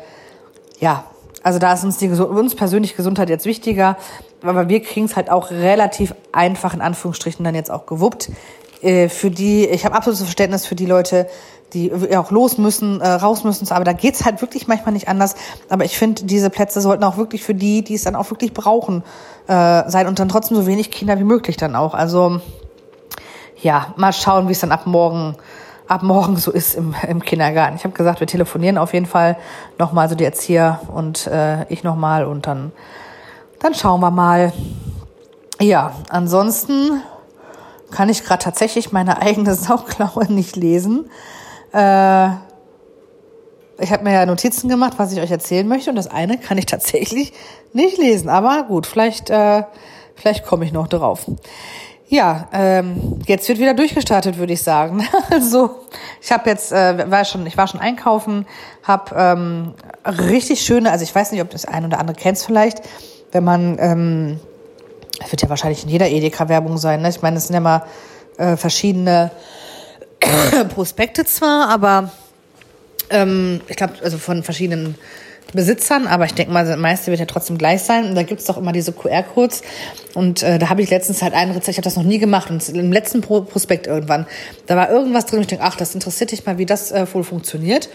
ja, 0.81 1.05
also 1.49 1.59
da 1.59 1.73
ist 1.73 1.83
uns 1.83 1.97
die 1.97 2.11
uns 2.11 2.55
persönlich 2.55 2.95
Gesundheit 2.95 3.31
jetzt 3.31 3.47
wichtiger, 3.47 3.97
aber 4.43 4.69
wir 4.69 4.83
kriegen 4.83 5.07
es 5.07 5.17
halt 5.17 5.31
auch 5.31 5.51
relativ 5.51 6.15
einfach 6.31 6.75
in 6.75 6.83
Anführungsstrichen 6.83 7.43
dann 7.43 7.55
jetzt 7.55 7.71
auch 7.71 7.87
gewuppt. 7.87 8.31
äh, 8.83 9.09
für 9.09 9.31
die, 9.31 9.67
ich 9.67 9.87
habe 9.87 9.95
absolutes 9.95 10.21
Verständnis 10.25 10.67
für 10.67 10.75
die 10.75 10.85
Leute, 10.85 11.27
die 11.73 11.91
auch 12.19 12.31
los 12.31 12.59
müssen, 12.59 13.01
äh, 13.01 13.09
raus 13.09 13.45
müssen. 13.45 13.67
Aber 13.73 13.85
da 13.85 13.95
geht's 13.95 14.27
halt 14.27 14.43
wirklich 14.43 14.69
manchmal 14.69 14.93
nicht 14.93 15.09
anders. 15.09 15.37
Aber 15.71 15.87
ich 15.87 15.97
finde, 15.97 16.25
diese 16.25 16.51
Plätze 16.51 16.83
sollten 16.83 17.03
auch 17.03 17.17
wirklich 17.17 17.43
für 17.43 17.55
die, 17.55 17.83
die 17.83 17.95
es 17.95 18.05
dann 18.05 18.15
auch 18.15 18.31
wirklich 18.31 18.53
brauchen, 18.53 19.03
äh, 19.47 19.89
sein 19.89 20.07
und 20.07 20.19
dann 20.19 20.29
trotzdem 20.29 20.59
so 20.59 20.67
wenig 20.67 20.91
Kinder 20.91 21.19
wie 21.19 21.25
möglich 21.25 21.57
dann 21.57 21.75
auch. 21.75 21.95
Also 21.95 22.43
ja, 23.63 23.95
mal 23.97 24.13
schauen, 24.13 24.49
wie 24.49 24.53
es 24.53 24.61
dann 24.61 24.71
ab 24.71 24.87
morgen 24.87 25.35
ab 25.89 26.03
morgen 26.03 26.37
so 26.37 26.53
ist 26.53 26.75
im, 26.75 26.95
im 27.09 27.23
Kindergarten. 27.23 27.77
Ich 27.77 27.85
habe 27.85 27.95
gesagt, 27.95 28.21
wir 28.21 28.27
telefonieren 28.27 28.79
auf 28.79 28.93
jeden 28.93 29.07
Fall 29.07 29.37
nochmal, 29.79 30.09
so 30.09 30.15
die 30.15 30.25
Erzieher 30.25 30.81
und 30.95 31.27
äh, 31.27 31.65
ich 31.73 31.83
nochmal 31.83 32.25
und 32.25 32.47
dann, 32.47 32.73
dann 33.59 33.75
schauen 33.75 34.01
wir 34.01 34.11
mal. 34.11 34.53
Ja, 35.61 35.93
ansonsten 36.09 37.03
kann 37.91 38.09
ich 38.09 38.23
gerade 38.25 38.45
tatsächlich 38.45 38.93
meine 38.93 39.21
eigene 39.21 39.55
Sauklaue 39.57 40.31
nicht 40.31 40.55
lesen. 40.55 41.11
Äh, 41.73 42.29
ich 43.81 43.93
habe 43.93 44.05
mir 44.05 44.13
ja 44.13 44.27
Notizen 44.27 44.69
gemacht, 44.69 44.95
was 44.99 45.13
ich 45.13 45.21
euch 45.21 45.31
erzählen 45.31 45.67
möchte 45.67 45.91
und 45.91 45.97
das 45.97 46.09
eine 46.09 46.39
kann 46.39 46.59
ich 46.59 46.67
tatsächlich 46.67 47.33
nicht 47.73 47.99
lesen. 47.99 48.29
Aber 48.29 48.65
gut, 48.65 48.87
vielleicht, 48.87 49.31
äh, 49.31 49.65
vielleicht 50.15 50.45
komme 50.45 50.65
ich 50.65 50.73
noch 50.73 50.87
drauf. 50.87 51.27
Ja, 52.11 52.49
ähm, 52.55 53.21
jetzt 53.27 53.47
wird 53.49 53.59
wieder 53.59 53.75
durchgestartet, 53.75 54.39
würde 54.39 54.55
ich 54.55 54.63
sagen. 54.63 55.07
Also 55.31 55.85
ich 56.23 56.33
habe 56.33 56.49
jetzt, 56.49 56.73
äh, 56.73 57.11
war 57.11 57.25
schon, 57.25 57.47
ich 57.47 57.57
war 57.57 57.69
schon 57.69 57.81
einkaufen, 57.81 58.47
habe 58.83 59.15
ähm, 59.15 59.75
richtig 60.07 60.63
schöne, 60.63 60.91
also 60.91 61.05
ich 61.05 61.15
weiß 61.15 61.33
nicht, 61.33 61.43
ob 61.43 61.51
das 61.51 61.67
ein 61.67 61.85
oder 61.85 61.99
andere 61.99 62.17
kennt 62.17 62.39
vielleicht, 62.39 62.81
wenn 63.33 63.45
man, 63.45 63.77
ähm, 63.79 64.41
das 65.21 65.31
wird 65.31 65.43
ja 65.43 65.51
wahrscheinlich 65.51 65.85
in 65.85 65.91
jeder 65.91 66.09
Edeka-Werbung 66.09 66.79
sein. 66.79 67.03
Ne? 67.03 67.11
Ich 67.11 67.21
meine, 67.21 67.37
es 67.37 67.47
sind 67.47 67.55
ja 67.55 67.61
mal 67.61 67.83
äh, 68.39 68.57
verschiedene 68.57 69.31
Prospekte 70.75 71.27
zwar, 71.27 71.69
aber 71.69 72.11
ähm, 73.11 73.61
ich 73.69 73.77
glaube, 73.77 73.95
also 74.03 74.17
von 74.17 74.43
verschiedenen 74.43 74.97
Besitzern, 75.55 76.07
aber 76.07 76.27
ich 76.27 76.35
denke 76.35 76.53
mal, 76.53 76.67
das 76.67 76.77
meiste 76.77 77.11
wird 77.11 77.21
ja 77.21 77.27
trotzdem 77.27 77.57
gleich 77.57 77.83
sein. 77.83 78.07
Und 78.07 78.15
da 78.15 78.23
gibt's 78.23 78.45
doch 78.45 78.59
immer 78.59 78.73
diese 78.73 78.93
QR-Codes. 78.93 79.63
Und 80.15 80.43
äh, 80.43 80.59
da 80.59 80.69
habe 80.69 80.83
ich 80.83 80.91
letztens 80.91 81.23
halt 81.23 81.33
ein 81.33 81.51
Rezept, 81.51 81.69
ich 81.69 81.77
habe 81.79 81.85
das 81.85 81.97
noch 81.97 82.03
nie 82.03 82.19
gemacht. 82.19 82.51
Und 82.51 82.69
im 82.69 82.93
letzten 82.93 83.23
Prospekt 83.23 83.87
irgendwann, 83.87 84.27
da 84.67 84.77
war 84.77 84.91
irgendwas 84.91 85.27
drin. 85.27 85.41
Ich 85.41 85.47
denke, 85.47 85.65
ach, 85.65 85.77
das 85.77 85.95
interessiert 85.95 86.33
dich 86.33 86.45
mal, 86.45 86.59
wie 86.59 86.67
das 86.67 86.93
äh, 86.93 87.07
wohl 87.13 87.25
funktioniert. 87.25 87.89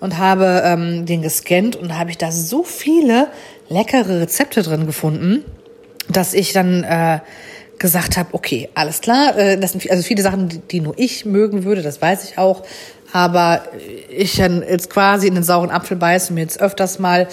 Und 0.00 0.18
habe 0.18 0.62
ähm, 0.64 1.06
den 1.06 1.22
gescannt 1.22 1.74
und 1.74 1.98
habe 1.98 2.10
ich 2.10 2.18
da 2.18 2.30
so 2.30 2.62
viele 2.62 3.28
leckere 3.68 4.20
Rezepte 4.20 4.62
drin 4.62 4.86
gefunden, 4.86 5.44
dass 6.08 6.34
ich 6.34 6.52
dann 6.52 6.84
äh, 6.84 7.18
gesagt 7.78 8.16
habe, 8.16 8.30
okay, 8.32 8.68
alles 8.74 9.00
klar, 9.00 9.36
äh, 9.36 9.58
das 9.58 9.72
sind 9.72 9.90
also 9.90 10.02
viele 10.02 10.22
Sachen, 10.22 10.62
die 10.70 10.80
nur 10.80 10.94
ich 10.96 11.24
mögen 11.24 11.64
würde, 11.64 11.82
das 11.82 12.02
weiß 12.02 12.24
ich 12.24 12.38
auch, 12.38 12.62
aber 13.12 13.62
ich 14.10 14.36
dann 14.36 14.62
jetzt 14.62 14.90
quasi 14.90 15.26
in 15.26 15.34
den 15.34 15.44
sauren 15.44 15.70
Apfel 15.70 15.96
beiße 15.96 16.30
und 16.30 16.34
mir 16.34 16.42
jetzt 16.42 16.60
öfters 16.60 16.98
mal 16.98 17.28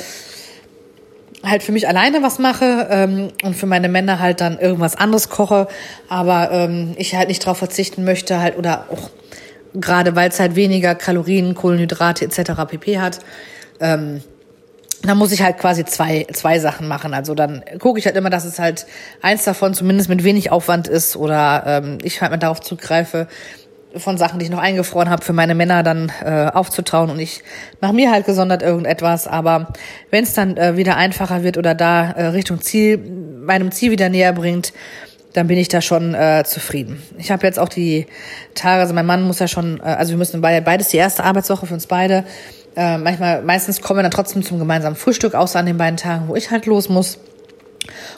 halt 1.44 1.63
für 1.63 1.72
mich 1.72 1.88
alleine 1.88 2.24
was 2.24 2.39
mache 2.39 2.88
ähm, 2.89 3.29
und 3.44 3.55
für 3.55 3.67
meine 3.67 3.88
Männer 3.88 4.20
halt 4.20 4.41
dann 4.41 4.58
irgendwas 4.58 4.96
anderes 4.96 5.29
koche, 5.29 5.67
aber 6.10 6.50
ähm, 6.51 6.96
ich 6.98 7.15
halt 7.15 7.27
nicht 7.27 7.46
drauf 7.46 7.58
verzichten 7.58 8.03
möchte 8.03 8.39
halt 8.39 8.58
oder 8.58 8.86
auch 8.91 9.10
gerade 9.74 10.15
weil 10.15 10.29
es 10.29 10.39
halt 10.39 10.55
weniger 10.55 10.96
Kalorien, 10.96 11.53
Kohlenhydrate 11.53 12.25
etc. 12.25 12.51
pp 12.67 13.00
hat, 13.00 13.20
ähm, 13.79 14.22
dann 15.03 15.17
muss 15.17 15.32
ich 15.32 15.44
halt 15.44 15.60
quasi 15.60 15.86
zwei, 15.86 16.25
zwei 16.34 16.60
Sachen 16.60 16.88
machen. 16.88 17.13
Also 17.13 17.36
dann 17.36 17.63
gucke 17.79 18.00
ich 18.00 18.05
halt 18.05 18.15
immer, 18.15 18.29
dass 18.29 18.46
es 18.46 18.58
halt 18.58 18.88
eins 19.22 19.44
davon 19.44 19.74
zumindest 19.74 20.10
mit 20.10 20.24
wenig 20.24 20.51
Aufwand 20.51 20.88
ist 20.88 21.15
oder 21.15 21.63
ähm, 21.67 21.98
ich 22.03 22.22
halt 22.22 22.32
mal 22.32 22.38
darauf 22.38 22.62
zugreife, 22.62 23.27
von 23.97 24.17
Sachen, 24.17 24.39
die 24.39 24.45
ich 24.45 24.51
noch 24.51 24.59
eingefroren 24.59 25.09
habe, 25.09 25.23
für 25.23 25.33
meine 25.33 25.55
Männer 25.55 25.83
dann 25.83 26.11
äh, 26.23 26.47
aufzutauen 26.53 27.09
und 27.09 27.19
ich 27.19 27.43
mache 27.81 27.93
mir 27.93 28.11
halt 28.11 28.25
gesondert 28.25 28.61
irgendetwas. 28.61 29.27
Aber 29.27 29.73
wenn 30.11 30.23
es 30.23 30.33
dann 30.33 30.57
äh, 30.57 30.77
wieder 30.77 30.97
einfacher 30.97 31.43
wird 31.43 31.57
oder 31.57 31.75
da 31.75 32.11
äh, 32.11 32.25
Richtung 32.27 32.61
Ziel, 32.61 32.97
meinem 32.97 33.71
Ziel 33.71 33.91
wieder 33.91 34.09
näher 34.09 34.33
bringt, 34.33 34.73
dann 35.33 35.47
bin 35.47 35.57
ich 35.57 35.67
da 35.67 35.81
schon 35.81 36.13
äh, 36.13 36.43
zufrieden. 36.45 37.01
Ich 37.17 37.29
habe 37.29 37.45
jetzt 37.45 37.59
auch 37.59 37.67
die 37.67 38.07
Tage, 38.53 38.81
also 38.81 38.93
mein 38.93 39.05
Mann 39.05 39.23
muss 39.23 39.39
ja 39.39 39.47
schon, 39.47 39.79
äh, 39.79 39.83
also 39.83 40.11
wir 40.11 40.17
müssen 40.17 40.41
beide, 40.41 40.63
beides 40.63 40.89
die 40.89 40.97
erste 40.97 41.23
Arbeitswoche 41.23 41.65
für 41.65 41.73
uns 41.73 41.87
beide. 41.87 42.23
Äh, 42.75 42.97
manchmal, 42.97 43.41
meistens 43.41 43.81
kommen 43.81 43.99
wir 43.99 44.03
dann 44.03 44.11
trotzdem 44.11 44.43
zum 44.43 44.59
gemeinsamen 44.59 44.95
Frühstück, 44.95 45.35
außer 45.35 45.59
an 45.59 45.65
den 45.65 45.77
beiden 45.77 45.97
Tagen, 45.97 46.27
wo 46.27 46.35
ich 46.35 46.51
halt 46.51 46.65
los 46.65 46.89
muss. 46.89 47.19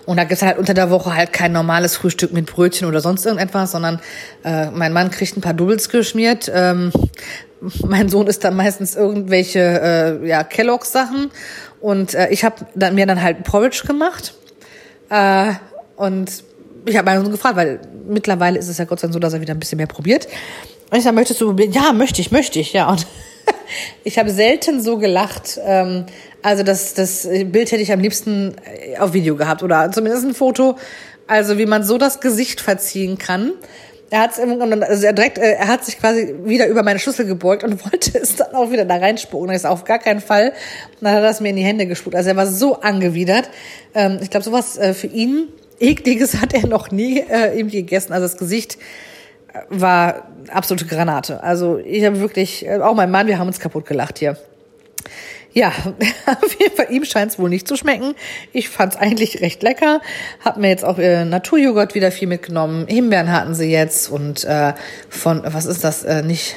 Und 0.06 0.18
da 0.18 0.24
gibt's 0.24 0.44
halt 0.44 0.58
unter 0.58 0.74
der 0.74 0.90
Woche 0.90 1.16
halt 1.16 1.34
kein 1.34 1.52
normales 1.52 1.96
Frühstück 1.96 2.34
mit 2.34 2.46
Brötchen 2.46 2.88
oder 2.88 3.02
sonst 3.02 3.26
irgendetwas, 3.26 3.72
sondern 3.72 4.00
äh, 4.44 4.72
mein 4.72 4.94
Mann 4.94 5.12
kriegt 5.12 5.38
ein 5.38 5.42
paar 5.42 5.54
Doubles 5.54 5.90
geschmiert. 5.90 6.52
Ähm, 6.54 6.92
mein 7.86 8.10
Sohn 8.10 8.28
isst 8.28 8.44
dann 8.44 8.56
meistens 8.56 8.96
irgendwelche 8.96 9.60
äh, 9.60 10.28
ja, 10.28 10.44
Kelloggs-Sachen. 10.44 11.32
Und 11.80 12.14
äh, 12.14 12.30
ich 12.30 12.44
habe 12.44 12.56
dann, 12.76 12.96
mir 12.96 13.06
dann 13.06 13.22
halt 13.22 13.44
Porridge 13.44 13.84
gemacht. 13.86 14.34
Äh, 15.10 15.54
und 15.96 16.44
ich 16.86 16.98
habe 16.98 17.06
meinen 17.06 17.24
Sohn 17.24 17.32
gefragt, 17.32 17.56
weil 17.56 17.80
mittlerweile 18.08 18.58
ist 18.58 18.68
es 18.68 18.78
ja 18.78 18.86
Gott 18.86 19.00
sei 19.00 19.08
Dank 19.08 19.14
so, 19.14 19.20
dass 19.20 19.34
er 19.34 19.42
wieder 19.42 19.54
ein 19.54 19.60
bisschen 19.60 19.78
mehr 19.78 19.88
probiert. 19.88 20.28
Und 20.90 20.98
ich 20.98 21.04
sage, 21.04 21.16
möchtest 21.16 21.42
du 21.42 21.48
probieren? 21.48 21.72
Ja, 21.72 21.92
möchte 21.94 22.22
ich, 22.22 22.32
möchte 22.32 22.60
ich, 22.60 22.74
ja. 22.74 22.90
Und 22.90 23.06
ich 24.04 24.20
habe 24.20 24.30
selten 24.30 24.82
so 24.82 24.98
gelacht. 24.98 25.60
Ähm, 25.64 26.06
also 26.42 26.64
das, 26.64 26.94
das 26.94 27.28
Bild 27.28 27.72
hätte 27.72 27.82
ich 27.82 27.92
am 27.92 28.00
liebsten 28.00 28.56
äh, 28.66 28.98
auf 28.98 29.14
Video 29.14 29.36
gehabt 29.36 29.64
oder 29.64 29.92
zumindest 29.92 30.26
ein 30.26 30.34
Foto. 30.34 30.78
Also 31.28 31.58
wie 31.58 31.66
man 31.66 31.84
so 31.84 31.98
das 31.98 32.22
Gesicht 32.22 32.62
verziehen 32.62 33.18
kann. 33.18 33.54
Er 34.10 34.22
hat 34.22 34.40
also 34.40 35.06
er 35.06 35.18
äh, 35.18 35.56
er 35.56 35.68
hat 35.68 35.84
sich 35.84 36.00
quasi 36.00 36.36
wieder 36.46 36.68
über 36.68 36.84
meine 36.84 37.00
Schlüssel 37.00 37.26
gebeugt 37.26 37.64
und 37.66 37.84
wollte 37.92 38.18
es 38.18 38.38
dann 38.38 38.56
auch 38.56 38.72
wieder 38.72 38.86
da 38.86 38.96
reinspucken. 38.96 39.50
Das 39.50 39.58
ist 39.58 39.66
auf 39.66 39.84
gar 39.84 40.00
keinen 40.00 40.22
Fall. 40.22 40.50
Und 40.50 41.02
dann 41.02 41.14
hat 41.14 41.24
er 41.24 41.30
es 41.30 41.42
mir 41.42 41.50
in 41.50 41.58
die 41.58 41.64
Hände 41.64 41.86
gespuckt. 41.86 42.16
Also 42.16 42.30
er 42.30 42.38
war 42.38 42.48
so 42.48 42.80
angewidert. 42.80 43.50
Ähm, 43.94 44.20
ich 44.22 44.30
glaube, 44.30 44.46
sowas 44.46 44.78
äh, 44.78 44.94
für 44.94 45.08
ihn 45.08 45.50
ekliges 45.80 46.42
hat 46.42 46.54
er 46.54 46.66
noch 46.66 46.90
nie 46.90 47.24
irgendwie 47.30 47.84
gegessen. 47.84 48.12
Also 48.12 48.26
das 48.26 48.38
Gesicht 48.38 48.80
war 49.70 50.28
absolute 50.50 50.86
Granate. 50.86 51.44
Also 51.44 51.78
ich 51.78 52.06
habe 52.06 52.20
wirklich, 52.20 52.70
auch 52.70 52.96
mein 52.96 53.12
Mann, 53.12 53.28
wir 53.28 53.40
haben 53.40 53.48
uns 53.48 53.60
kaputt 53.60 53.86
gelacht 53.86 54.20
hier. 54.20 54.38
Ja, 55.54 55.72
Fall, 56.76 56.88
ihm 56.92 57.04
scheint 57.04 57.32
es 57.32 57.40
wohl 57.40 57.50
nicht 57.50 57.68
zu 57.68 57.76
schmecken. 57.76 58.14
Ich 58.54 58.70
fand 58.70 58.94
es 58.94 59.00
eigentlich 59.00 59.42
recht 59.42 59.64
lecker. 59.64 60.02
Hab 60.44 60.58
mir 60.58 60.70
jetzt 60.70 60.86
auch 60.86 61.00
äh, 61.00 61.26
Naturjoghurt 61.26 61.96
wieder 61.96 62.12
viel 62.12 62.28
mitgenommen. 62.28 62.86
Himbeeren 62.88 63.32
hatten 63.32 63.56
sie 63.56 63.72
jetzt 63.72 64.12
und 64.12 64.44
äh, 64.44 64.74
von, 65.10 65.42
was 65.46 65.66
ist 65.66 65.84
das, 65.84 66.04
äh, 66.04 66.22
nicht, 66.22 66.56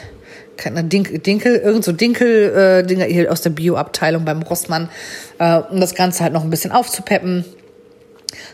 keine 0.58 0.84
Dinkel, 0.84 1.18
Dinkel, 1.18 1.56
irgend 1.56 1.84
so 1.84 1.92
Dinkel, 1.92 2.82
äh, 2.82 2.86
Dinger 2.86 3.30
aus 3.30 3.40
der 3.40 3.50
Bio-Abteilung 3.50 4.26
beim 4.26 4.42
Rossmann, 4.42 4.90
äh, 5.38 5.56
um 5.56 5.80
das 5.80 5.94
Ganze 5.94 6.22
halt 6.22 6.34
noch 6.34 6.44
ein 6.44 6.50
bisschen 6.50 6.72
aufzupeppen. 6.72 7.46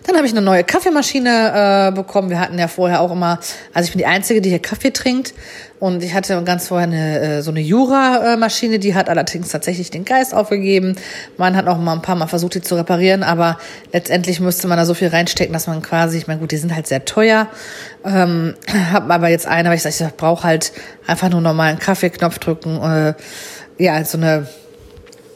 Dann 0.06 0.16
habe 0.16 0.26
ich 0.26 0.32
eine 0.32 0.42
neue 0.42 0.62
Kaffeemaschine 0.64 1.88
äh, 1.88 1.92
bekommen. 1.92 2.30
Wir 2.30 2.40
hatten 2.40 2.58
ja 2.58 2.68
vorher 2.68 3.00
auch 3.00 3.12
immer, 3.12 3.40
also 3.74 3.86
ich 3.86 3.92
bin 3.92 3.98
die 3.98 4.06
Einzige, 4.06 4.40
die 4.40 4.50
hier 4.50 4.60
Kaffee 4.60 4.92
trinkt. 4.92 5.34
Und 5.78 6.02
ich 6.02 6.14
hatte 6.14 6.42
ganz 6.42 6.68
vorher 6.68 6.86
eine, 6.86 7.20
äh, 7.20 7.42
so 7.42 7.50
eine 7.50 7.60
Jura-Maschine, 7.60 8.78
die 8.78 8.94
hat 8.94 9.10
allerdings 9.10 9.50
tatsächlich 9.50 9.90
den 9.90 10.04
Geist 10.04 10.34
aufgegeben. 10.34 10.96
Man 11.36 11.54
hat 11.54 11.66
auch 11.66 11.76
mal 11.76 11.92
ein 11.92 12.02
paar 12.02 12.16
Mal 12.16 12.28
versucht, 12.28 12.54
die 12.54 12.62
zu 12.62 12.76
reparieren, 12.76 13.22
aber 13.22 13.58
letztendlich 13.92 14.40
müsste 14.40 14.68
man 14.68 14.78
da 14.78 14.86
so 14.86 14.94
viel 14.94 15.08
reinstecken, 15.08 15.52
dass 15.52 15.66
man 15.66 15.82
quasi, 15.82 16.16
ich 16.16 16.26
meine, 16.28 16.40
gut, 16.40 16.52
die 16.52 16.56
sind 16.56 16.74
halt 16.74 16.86
sehr 16.86 17.04
teuer. 17.04 17.48
Ähm, 18.04 18.54
hab 18.92 19.10
aber 19.10 19.28
jetzt 19.28 19.46
eine, 19.46 19.68
weil 19.68 19.76
ich 19.76 19.82
sage, 19.82 19.94
ich 19.98 20.16
brauche 20.16 20.44
halt 20.44 20.72
einfach 21.06 21.28
nur 21.28 21.42
normalen 21.42 21.78
Kaffeeknopf 21.78 22.38
drücken. 22.38 22.80
Äh, 22.82 23.14
ja, 23.78 24.02
so 24.04 24.16
eine 24.16 24.46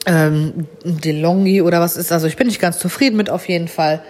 ähm, 0.06 0.66
DeLonghi 0.84 1.60
oder 1.60 1.80
was 1.80 1.96
ist. 1.96 2.12
Also 2.12 2.26
ich 2.26 2.36
bin 2.36 2.46
nicht 2.46 2.60
ganz 2.60 2.78
zufrieden 2.78 3.16
mit 3.16 3.28
auf 3.28 3.48
jeden 3.48 3.68
Fall. 3.68 4.00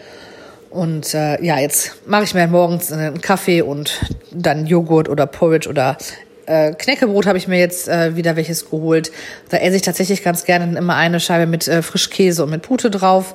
Und 0.71 1.15
äh, 1.15 1.43
ja, 1.45 1.59
jetzt 1.59 2.07
mache 2.07 2.23
ich 2.25 2.35
mir 2.35 2.47
morgens 2.47 2.93
einen 2.93 3.21
Kaffee 3.21 3.61
und 3.61 4.01
dann 4.31 4.67
Joghurt 4.67 5.09
oder 5.09 5.27
Porridge 5.27 5.69
oder 5.69 5.99
äh, 6.47 6.73
Knäckebrot 6.73 7.27
habe 7.27 7.39
ich 7.39 7.49
mir 7.49 7.59
jetzt 7.59 7.89
äh, 7.89 8.17
wieder 8.17 8.37
welches 8.37 8.71
geholt. 8.71 9.11
Da 9.49 9.57
esse 9.59 9.77
ich 9.77 9.83
tatsächlich 9.83 10.23
ganz 10.23 10.45
gerne 10.45 10.79
immer 10.79 10.95
eine 10.95 11.19
Scheibe 11.19 11.47
mit 11.47 11.67
äh, 11.67 11.83
Frischkäse 11.83 12.45
und 12.45 12.51
mit 12.51 12.63
Pute 12.63 12.91
drauf. 12.91 13.35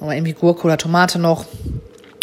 Oder 0.00 0.14
irgendwie 0.14 0.32
Gurke 0.32 0.64
oder 0.64 0.78
Tomate 0.78 1.18
noch. 1.18 1.44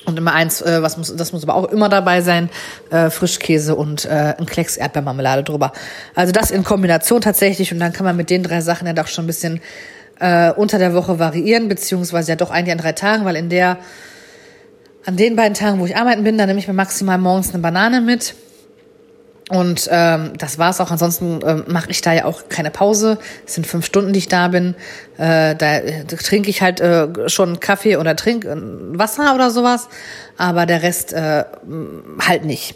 Und 0.06 0.18
immer 0.18 0.34
eins, 0.34 0.62
äh, 0.62 0.82
was 0.82 0.98
muss, 0.98 1.16
das 1.16 1.34
muss 1.34 1.44
aber 1.44 1.56
auch 1.56 1.66
immer 1.66 1.90
dabei 1.90 2.22
sein, 2.22 2.50
äh, 2.90 3.10
Frischkäse 3.10 3.76
und 3.76 4.06
äh, 4.06 4.34
ein 4.38 4.46
Klecks 4.46 4.78
Erdbeermarmelade 4.78 5.44
drüber. 5.44 5.74
Also 6.16 6.32
das 6.32 6.50
in 6.50 6.64
Kombination 6.64 7.22
tatsächlich 7.22 7.74
und 7.74 7.80
dann 7.80 7.94
kann 7.94 8.06
man 8.06 8.16
mit 8.16 8.30
den 8.30 8.42
drei 8.42 8.62
Sachen 8.62 8.88
ja 8.88 8.94
doch 8.94 9.08
schon 9.08 9.26
ein 9.26 9.28
bisschen 9.28 9.60
äh, 10.20 10.52
unter 10.52 10.80
der 10.80 10.94
Woche 10.94 11.20
variieren, 11.20 11.68
beziehungsweise 11.68 12.32
ja 12.32 12.36
doch 12.36 12.52
eigentlich 12.52 12.72
an 12.72 12.78
drei 12.78 12.94
Tagen, 12.94 13.26
weil 13.26 13.36
in 13.36 13.50
der 13.50 13.78
an 15.08 15.16
den 15.16 15.38
beiden 15.38 15.54
Tagen, 15.54 15.80
wo 15.80 15.86
ich 15.86 15.96
arbeiten 15.96 16.26
bin, 16.26 16.38
dann 16.38 16.48
nehme 16.48 16.60
ich 16.60 16.68
mir 16.68 16.74
maximal 16.74 17.18
morgens 17.18 17.54
eine 17.54 17.60
Banane 17.60 18.02
mit. 18.02 18.36
Und 19.50 19.88
ähm, 19.90 20.34
das 20.38 20.60
war's 20.60 20.82
auch. 20.82 20.92
Ansonsten 20.92 21.40
ähm, 21.46 21.64
mache 21.68 21.90
ich 21.90 22.02
da 22.02 22.12
ja 22.12 22.26
auch 22.26 22.50
keine 22.50 22.72
Pause. 22.72 23.18
Es 23.46 23.56
sind 23.56 23.66
fünf 23.66 23.86
Stunden, 23.86 24.12
die 24.12 24.20
ich 24.20 24.28
da 24.28 24.50
bin. 24.50 24.76
Äh, 25.18 25.56
da 25.56 25.78
äh, 25.78 26.04
trinke 26.04 26.50
ich 26.50 26.62
halt 26.62 26.82
äh, 26.82 27.30
schon 27.30 27.62
Kaffee 27.62 27.96
oder 27.96 28.18
trink 28.18 28.44
äh, 28.44 28.56
Wasser 28.58 29.34
oder 29.34 29.50
sowas. 29.50 29.88
Aber 30.36 30.66
der 30.66 30.84
Rest 30.84 31.14
äh, 31.14 31.46
halt 32.28 32.44
nicht. 32.44 32.76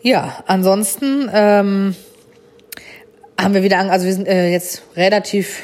Ja, 0.00 0.44
ansonsten 0.46 1.28
ähm, 1.34 1.96
haben 3.36 3.54
wir 3.54 3.64
wieder, 3.64 3.80
also 3.90 4.06
wir 4.06 4.12
sind 4.12 4.28
äh, 4.28 4.48
jetzt 4.52 4.82
relativ 4.94 5.62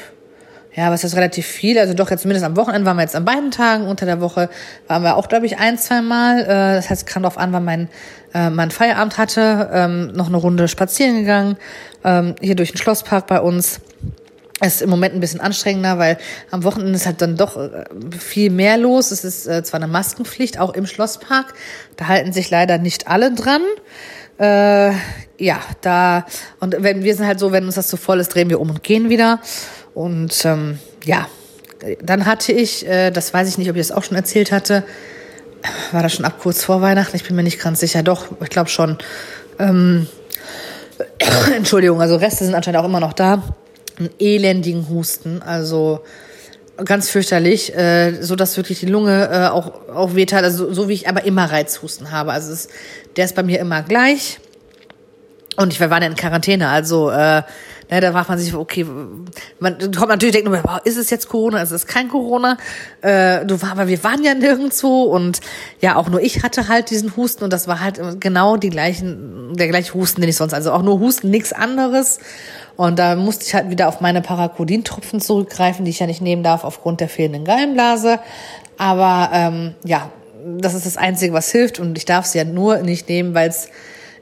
ja, 0.75 0.91
was 0.91 1.05
ist 1.05 1.15
relativ 1.15 1.45
viel? 1.45 1.79
Also 1.79 1.93
doch 1.93 2.11
jetzt 2.11 2.23
zumindest 2.23 2.45
am 2.45 2.57
Wochenende 2.57 2.85
waren 2.85 2.97
wir 2.97 3.03
jetzt 3.03 3.15
an 3.15 3.23
beiden 3.23 3.49
Tagen. 3.51 3.87
Unter 3.87 4.05
der 4.05 4.19
Woche 4.19 4.49
waren 4.87 5.03
wir 5.03 5.15
auch, 5.15 5.29
glaube 5.29 5.45
ich, 5.45 5.57
ein, 5.57 5.77
zwei 5.77 6.01
Mal. 6.01 6.41
Äh, 6.41 6.75
das 6.75 6.89
heißt, 6.89 7.07
es 7.07 7.13
kam 7.13 7.23
darauf 7.23 7.37
an, 7.37 7.53
wann 7.53 7.63
mein, 7.63 7.89
äh, 8.33 8.49
mein 8.49 8.71
Feierabend 8.71 9.17
hatte. 9.17 9.69
Ähm, 9.71 10.07
noch 10.07 10.27
eine 10.27 10.35
Runde 10.35 10.67
spazieren 10.67 11.19
gegangen. 11.19 11.55
Ähm, 12.03 12.35
hier 12.41 12.55
durch 12.55 12.71
den 12.71 12.77
Schlosspark 12.77 13.25
bei 13.27 13.39
uns. 13.39 13.79
Es 14.59 14.75
ist 14.75 14.81
im 14.81 14.89
Moment 14.89 15.13
ein 15.13 15.19
bisschen 15.21 15.41
anstrengender, 15.41 15.97
weil 15.97 16.17
am 16.51 16.63
Wochenende 16.63 16.93
ist 16.93 17.05
halt 17.05 17.21
dann 17.21 17.37
doch 17.37 17.55
äh, 17.55 17.85
viel 18.17 18.49
mehr 18.49 18.77
los. 18.77 19.11
Es 19.11 19.23
ist 19.23 19.47
äh, 19.47 19.63
zwar 19.63 19.79
eine 19.79 19.87
Maskenpflicht, 19.87 20.59
auch 20.59 20.73
im 20.73 20.87
Schlosspark. 20.87 21.53
Da 21.95 22.07
halten 22.07 22.33
sich 22.33 22.49
leider 22.49 22.77
nicht 22.79 23.07
alle 23.07 23.33
dran. 23.33 23.61
Äh, 24.37 24.91
ja, 25.37 25.59
da, 25.81 26.25
und 26.59 26.75
wenn 26.79 27.03
wir 27.03 27.15
sind 27.15 27.27
halt 27.27 27.39
so, 27.39 27.53
wenn 27.53 27.65
uns 27.65 27.75
das 27.75 27.87
zu 27.87 27.95
voll 27.95 28.19
ist, 28.19 28.33
drehen 28.33 28.49
wir 28.49 28.59
um 28.59 28.69
und 28.69 28.83
gehen 28.83 29.09
wieder. 29.09 29.39
Und 29.95 30.45
ähm, 30.45 30.77
ja, 31.03 31.27
dann 32.03 32.27
hatte 32.27 32.51
ich, 32.51 32.85
äh, 32.87 33.09
das 33.09 33.33
weiß 33.33 33.49
ich 33.49 33.57
nicht, 33.57 33.69
ob 33.69 33.75
ich 33.75 33.87
das 33.87 33.95
auch 33.95 34.03
schon 34.03 34.17
erzählt 34.17 34.51
hatte, 34.51 34.83
war 35.91 36.03
das 36.03 36.13
schon 36.13 36.25
ab 36.25 36.35
kurz 36.39 36.63
vor 36.63 36.81
Weihnachten? 36.81 37.15
Ich 37.15 37.23
bin 37.23 37.35
mir 37.35 37.41
nicht 37.41 37.59
ganz 37.59 37.79
sicher. 37.79 38.03
Doch, 38.03 38.27
ich 38.41 38.49
glaube 38.49 38.69
schon. 38.69 38.97
Ähm, 39.57 40.07
Entschuldigung, 41.55 42.01
also 42.01 42.17
Reste 42.17 42.45
sind 42.45 42.53
anscheinend 42.53 42.79
auch 42.79 42.85
immer 42.85 42.99
noch 42.99 43.13
da. 43.13 43.41
Einen 43.97 44.09
elendigen 44.19 44.89
Husten, 44.89 45.41
also 45.41 46.01
ganz 46.83 47.09
fürchterlich, 47.09 47.73
äh, 47.73 48.21
so 48.21 48.35
dass 48.35 48.57
wirklich 48.57 48.81
die 48.81 48.87
Lunge 48.87 49.29
äh, 49.31 49.47
auch 49.47 49.87
auch 49.87 50.15
wehtat, 50.15 50.43
also 50.43 50.73
so, 50.73 50.89
wie 50.89 50.93
ich 50.93 51.07
aber 51.07 51.23
immer 51.23 51.49
Reizhusten 51.49 52.11
habe. 52.11 52.33
Also 52.33 52.51
es, 52.51 52.67
der 53.15 53.23
ist 53.23 53.35
bei 53.35 53.43
mir 53.43 53.59
immer 53.59 53.81
gleich. 53.83 54.39
Und 55.55 55.71
ich 55.71 55.79
waren 55.79 56.03
ja 56.03 56.09
in 56.09 56.15
Quarantäne, 56.15 56.67
also 56.67 57.09
äh, 57.09 57.43
Ne, 57.89 58.01
da 58.01 58.11
fragt 58.11 58.29
man 58.29 58.39
sich, 58.39 58.53
okay, 58.55 58.85
man 59.59 59.77
kommt 59.79 60.09
natürlich 60.09 60.33
denkt 60.33 60.49
nur, 60.49 60.63
wow, 60.63 60.79
ist 60.83 60.97
es 60.97 61.09
jetzt 61.11 61.29
Corona, 61.29 61.61
ist 61.61 61.71
es 61.71 61.85
kein 61.85 62.09
Corona? 62.09 62.57
Äh, 63.01 63.45
du 63.45 63.61
war, 63.61 63.71
aber 63.71 63.87
wir 63.87 64.03
waren 64.03 64.23
ja 64.23 64.33
nirgendwo 64.33 65.03
und 65.03 65.39
ja, 65.81 65.95
auch 65.95 66.09
nur 66.09 66.19
ich 66.21 66.43
hatte 66.43 66.67
halt 66.67 66.89
diesen 66.89 67.15
Husten 67.15 67.43
und 67.43 67.53
das 67.53 67.67
war 67.67 67.81
halt 67.81 67.99
genau 68.19 68.57
die 68.57 68.71
gleichen, 68.71 69.53
der 69.55 69.67
gleiche 69.67 69.93
Husten, 69.93 70.21
den 70.21 70.29
ich 70.29 70.35
sonst, 70.35 70.53
also 70.53 70.71
auch 70.71 70.81
nur 70.81 70.99
Husten, 70.99 71.29
nichts 71.29 71.53
anderes. 71.53 72.19
Und 72.75 72.99
da 72.99 73.15
musste 73.15 73.45
ich 73.45 73.53
halt 73.53 73.69
wieder 73.69 73.87
auf 73.87 74.01
meine 74.01 74.21
Parakodintropfen 74.21 75.21
zurückgreifen, 75.21 75.85
die 75.85 75.91
ich 75.91 75.99
ja 75.99 76.07
nicht 76.07 76.21
nehmen 76.21 76.43
darf 76.43 76.63
aufgrund 76.63 76.99
der 76.99 77.09
fehlenden 77.09 77.45
Gallenblase. 77.45 78.19
Aber 78.77 79.29
ähm, 79.31 79.75
ja, 79.83 80.09
das 80.57 80.73
ist 80.73 80.85
das 80.85 80.97
Einzige, 80.97 81.33
was 81.33 81.51
hilft 81.51 81.79
und 81.79 81.97
ich 81.97 82.05
darf 82.05 82.25
sie 82.25 82.39
ja 82.39 82.43
nur 82.43 82.77
nicht 82.79 83.09
nehmen, 83.09 83.33
weil 83.33 83.49
es 83.49 83.69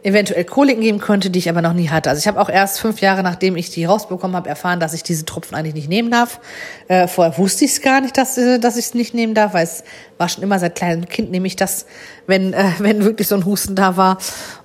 eventuell 0.03 0.43
Koliken 0.43 0.81
geben 0.81 0.99
könnte, 0.99 1.29
die 1.29 1.39
ich 1.39 1.49
aber 1.49 1.61
noch 1.61 1.73
nie 1.73 1.89
hatte. 1.89 2.09
Also 2.09 2.19
ich 2.19 2.27
habe 2.27 2.39
auch 2.39 2.49
erst 2.49 2.79
fünf 2.79 2.99
Jahre, 2.99 3.23
nachdem 3.23 3.55
ich 3.55 3.69
die 3.69 3.85
rausbekommen 3.85 4.35
habe, 4.35 4.49
erfahren, 4.49 4.81
dass 4.81 4.93
ich 4.93 5.01
diese 5.01 5.23
Tropfen 5.23 5.55
eigentlich 5.55 5.73
nicht 5.73 5.89
nehmen 5.89 6.11
darf. 6.11 6.41
Äh, 6.89 7.07
vorher 7.07 7.37
wusste 7.37 7.63
ich 7.63 7.71
es 7.71 7.81
gar 7.81 8.01
nicht, 8.01 8.17
dass, 8.17 8.37
äh, 8.37 8.59
dass 8.59 8.75
ich 8.75 8.85
es 8.85 8.93
nicht 8.93 9.13
nehmen 9.13 9.33
darf, 9.33 9.53
weil 9.53 9.63
es 9.63 9.85
war 10.17 10.27
schon 10.27 10.43
immer 10.43 10.59
seit 10.59 10.75
kleinem 10.75 11.07
Kind 11.07 11.31
nehme 11.31 11.47
ich 11.47 11.55
das, 11.55 11.85
wenn, 12.27 12.53
äh, 12.53 12.65
wenn 12.79 13.05
wirklich 13.05 13.29
so 13.29 13.35
ein 13.35 13.45
Husten 13.45 13.75
da 13.75 13.95
war. 13.95 14.17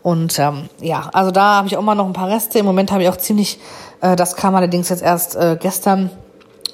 Und 0.02 0.38
ähm, 0.40 0.68
ja, 0.80 1.08
also 1.12 1.30
da 1.30 1.56
habe 1.56 1.68
ich 1.68 1.76
auch 1.76 1.82
mal 1.82 1.94
noch 1.94 2.06
ein 2.06 2.12
paar 2.12 2.30
Reste. 2.30 2.58
Im 2.58 2.66
Moment 2.66 2.90
habe 2.90 3.04
ich 3.04 3.08
auch 3.08 3.16
ziemlich, 3.16 3.60
äh, 4.00 4.16
das 4.16 4.34
kam 4.34 4.56
allerdings 4.56 4.88
jetzt 4.88 5.02
erst 5.02 5.36
äh, 5.36 5.56
gestern. 5.60 6.10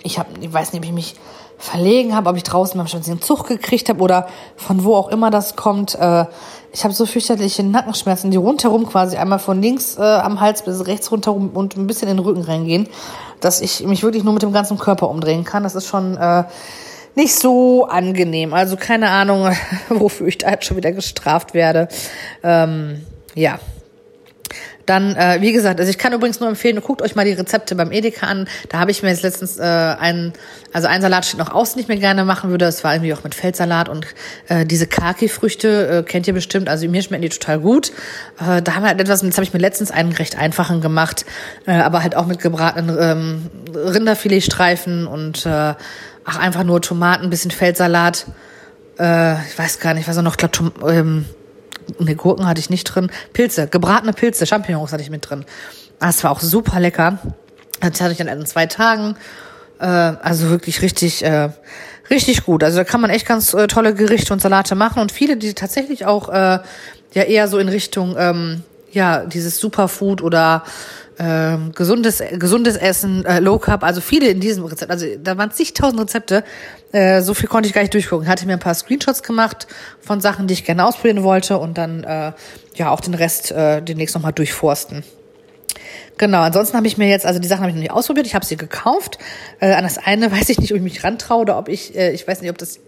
Ich 0.03 0.19
habe, 0.19 0.31
ich 0.41 0.53
weiß 0.53 0.73
nicht, 0.73 0.81
ob 0.81 0.87
ich 0.87 0.93
mich 0.93 1.17
verlegen 1.59 2.15
habe, 2.15 2.29
ob 2.29 2.37
ich 2.37 2.43
draußen 2.43 2.77
beim 2.77 2.87
Spazieren 2.87 3.23
Zug 3.23 3.47
gekriegt 3.47 3.89
habe 3.89 4.03
oder 4.03 4.27
von 4.57 4.85
wo 4.85 4.97
auch 4.97 5.09
immer 5.09 5.31
das 5.31 5.57
kommt. 5.57 5.95
Äh, 5.95 6.27
ich 6.75 6.83
habe 6.83 6.93
so 6.93 7.07
fürchterliche 7.07 7.63
Nackenschmerzen, 7.63 8.33
die 8.33 8.37
rundherum 8.37 8.87
quasi 8.87 9.17
einmal 9.17 9.39
von 9.39 9.63
links 9.63 9.97
äh, 9.97 10.03
am 10.03 10.41
Hals 10.41 10.63
bis 10.63 10.85
rechts 10.87 11.11
rundherum 11.13 11.51
und 11.51 11.77
ein 11.77 11.87
bisschen 11.87 12.09
in 12.09 12.17
den 12.17 12.25
Rücken 12.25 12.43
reingehen, 12.43 12.89
dass 13.41 13.61
ich 13.61 13.87
mich 13.87 14.03
wirklich 14.03 14.25
nur 14.25 14.33
mit 14.33 14.43
dem 14.43 14.53
ganzen 14.53 14.77
Körper 14.77 15.09
umdrehen 15.09 15.45
kann. 15.45 15.63
Das 15.63 15.77
ist 15.77 15.87
schon 15.87 16.17
äh, 16.17 16.43
nicht 17.15 17.39
so 17.39 17.87
angenehm. 17.87 18.53
Also 18.53 18.77
keine 18.77 19.11
Ahnung, 19.11 19.55
wofür 19.89 20.27
ich 20.27 20.39
da 20.39 20.51
jetzt 20.51 20.65
schon 20.65 20.77
wieder 20.77 20.91
gestraft 20.91 21.55
werde. 21.55 21.87
Ähm, 22.43 23.07
ja, 23.37 23.61
dann, 24.87 25.17
äh, 25.17 25.39
wie 25.41 25.53
gesagt, 25.53 25.81
also 25.81 25.91
ich 25.91 25.99
kann 25.99 26.13
übrigens 26.13 26.41
nur 26.41 26.49
empfehlen, 26.49 26.81
guckt 26.81 27.03
euch 27.03 27.15
mal 27.15 27.25
die 27.25 27.33
Rezepte 27.33 27.75
beim 27.75 27.91
Edeka 27.93 28.27
an. 28.27 28.47
Da 28.69 28.79
habe 28.79 28.91
ich 28.91 29.03
mir 29.03 29.11
jetzt 29.11 29.23
letztens 29.23 29.59
äh, 29.59 29.63
einen, 29.63 30.33
also 30.73 30.89
ein 30.89 31.01
Salat 31.01 31.25
steht 31.25 31.39
noch 31.39 31.53
aus, 31.53 31.73
den 31.73 31.83
ich 31.83 31.89
mir 31.89 31.97
gerne 31.97 32.25
machen 32.25 32.51
würde. 32.51 32.65
Das 32.65 32.85
war 32.85 32.95
irgendwie 32.95 33.15
auch 33.15 33.25
mit 33.25 33.35
Feldsalat 33.35 33.89
und 33.89 34.07
äh, 34.49 34.67
diese 34.67 34.87
Kaki-Früchte 34.87 35.89
äh, 35.89 36.03
kennt 36.03 36.27
ihr 36.27 36.35
bestimmt. 36.35 36.69
Also 36.69 36.89
mir 36.89 37.03
schmecken 37.03 37.23
die 37.23 37.29
total 37.31 37.61
gut. 37.61 37.93
Äh, 38.39 38.63
da 38.63 38.75
haben 38.75 38.83
wir 38.83 38.89
halt 38.89 39.01
etwas, 39.01 39.23
jetzt 39.23 39.37
habe 39.37 39.45
ich 39.45 39.53
mir 39.53 39.61
letztens 39.61 39.91
einen 39.91 40.13
recht 40.13 40.39
einfachen 40.39 40.81
gemacht, 40.81 41.25
äh, 41.67 41.73
aber 41.73 42.03
halt 42.03 42.17
auch 42.17 42.27
mit 42.27 42.41
gebratenen 42.41 42.97
ähm, 43.01 43.51
Rinderfiletstreifen 43.75 45.07
und 45.07 45.47
äh, 45.47 45.75
ach, 46.25 46.39
einfach 46.39 46.65
nur 46.65 46.83
Tomaten, 46.83 47.31
bisschen 47.31 47.51
Feldsalat. 47.51 48.27
Äh, 48.99 49.35
ich 49.47 49.59
weiß 49.59 49.81
gar 49.81 49.95
nicht, 49.95 50.09
was 50.09 50.19
auch 50.19 50.23
noch, 50.23 50.37
glaub, 50.37 50.53
ähm, 50.87 51.25
ne, 51.99 52.15
Gurken 52.15 52.47
hatte 52.47 52.61
ich 52.61 52.71
nicht 52.71 52.85
drin. 52.85 53.11
Pilze, 53.33 53.67
gebratene 53.67 54.13
Pilze, 54.13 54.47
Champignons 54.47 54.93
hatte 54.93 55.03
ich 55.03 55.11
mit 55.11 55.29
drin. 55.29 55.45
Das 56.01 56.23
war 56.25 56.31
auch 56.31 56.41
super 56.41 56.81
lecker. 56.81 57.19
Das 57.81 58.01
hatte 58.01 58.13
ich 58.13 58.19
dann 58.19 58.29
in 58.29 58.47
zwei 58.47 58.67
Tagen. 58.67 59.17
Äh, 59.79 59.87
also 59.87 60.51
wirklich 60.51 60.83
richtig, 60.83 61.25
äh, 61.25 61.51
richtig 62.11 62.45
gut. 62.45 62.63
Also 62.63 62.79
da 62.79 62.85
kann 62.85 63.01
man 63.01 63.11
echt 63.11 63.27
ganz 63.27 63.55
äh, 63.55 63.67
tolle 63.67 63.95
Gerichte 63.95 64.33
und 64.33 64.41
Salate 64.41 64.75
machen 64.75 65.01
und 65.01 65.13
viele, 65.13 65.37
die 65.37 65.55
tatsächlich 65.55 66.07
auch 66.07 66.29
äh, 66.29 66.59
ja 67.15 67.23
eher 67.23 67.49
so 67.49 67.59
in 67.59 67.69
Richtung 67.69 68.17
ähm, 68.19 68.63
ja 68.95 69.25
dieses 69.27 69.59
Superfood 69.59 70.23
oder 70.23 70.65
ähm, 71.19 71.73
gesundes, 71.73 72.23
gesundes 72.33 72.77
Essen, 72.77 73.25
äh, 73.25 73.39
Low 73.39 73.59
Carb, 73.59 73.85
also 73.85 74.01
viele 74.01 74.29
in 74.29 74.41
diesem 74.41 74.65
Rezept. 74.65 74.91
Also 74.91 75.07
da 75.23 75.37
waren 75.39 75.51
zigtausend 75.51 76.01
Rezepte. 76.01 76.45
Äh, 76.93 77.23
so 77.23 77.35
viel 77.35 77.49
konnte 77.49 77.69
ich 77.69 77.75
gar 77.75 77.83
nicht 77.83 77.95
durchgucken. 77.95 78.27
Hatte 78.27 78.47
mir 78.47 78.55
ein 78.55 78.59
paar 78.59 78.75
Screenshots 78.75 79.23
gemacht 79.23 79.67
von 80.01 80.21
Sachen, 80.21 80.47
die 80.47 80.55
ich 80.55 80.65
gerne 80.65 80.85
ausprobieren 80.85 81.23
wollte 81.23 81.59
und 81.59 81.79
dann 81.79 82.05
äh, 82.05 82.33
ja 82.75 82.91
auch 82.91 83.01
den 83.01 83.15
Rest 83.15 83.53
äh, 83.53 83.81
demnächst 83.83 84.15
nochmal 84.15 84.33
durchforsten. 84.33 85.05
Genau, 86.17 86.43
ansonsten 86.43 86.77
habe 86.77 86.87
ich 86.87 86.97
mir 86.97 87.09
jetzt, 87.09 87.27
also 87.27 87.41
die 87.41 87.49
Sachen 87.49 87.63
habe 87.63 87.71
ich 87.71 87.75
noch 87.75 87.83
nicht 87.83 87.91
ausprobiert, 87.91 88.27
ich 88.27 88.35
habe 88.35 88.45
sie 88.45 88.57
gekauft. 88.57 89.19
Äh, 89.61 89.73
an 89.73 89.85
das 89.85 89.99
eine 89.99 90.31
weiß 90.33 90.49
ich 90.49 90.59
nicht, 90.59 90.73
ob 90.73 90.77
ich 90.77 90.83
mich 90.83 91.05
rantraue 91.05 91.43
oder 91.43 91.59
ob 91.59 91.69
ich, 91.69 91.97
äh, 91.97 92.13
ich 92.13 92.27
weiß 92.27 92.41
nicht, 92.41 92.51
ob 92.51 92.59
das 92.59 92.81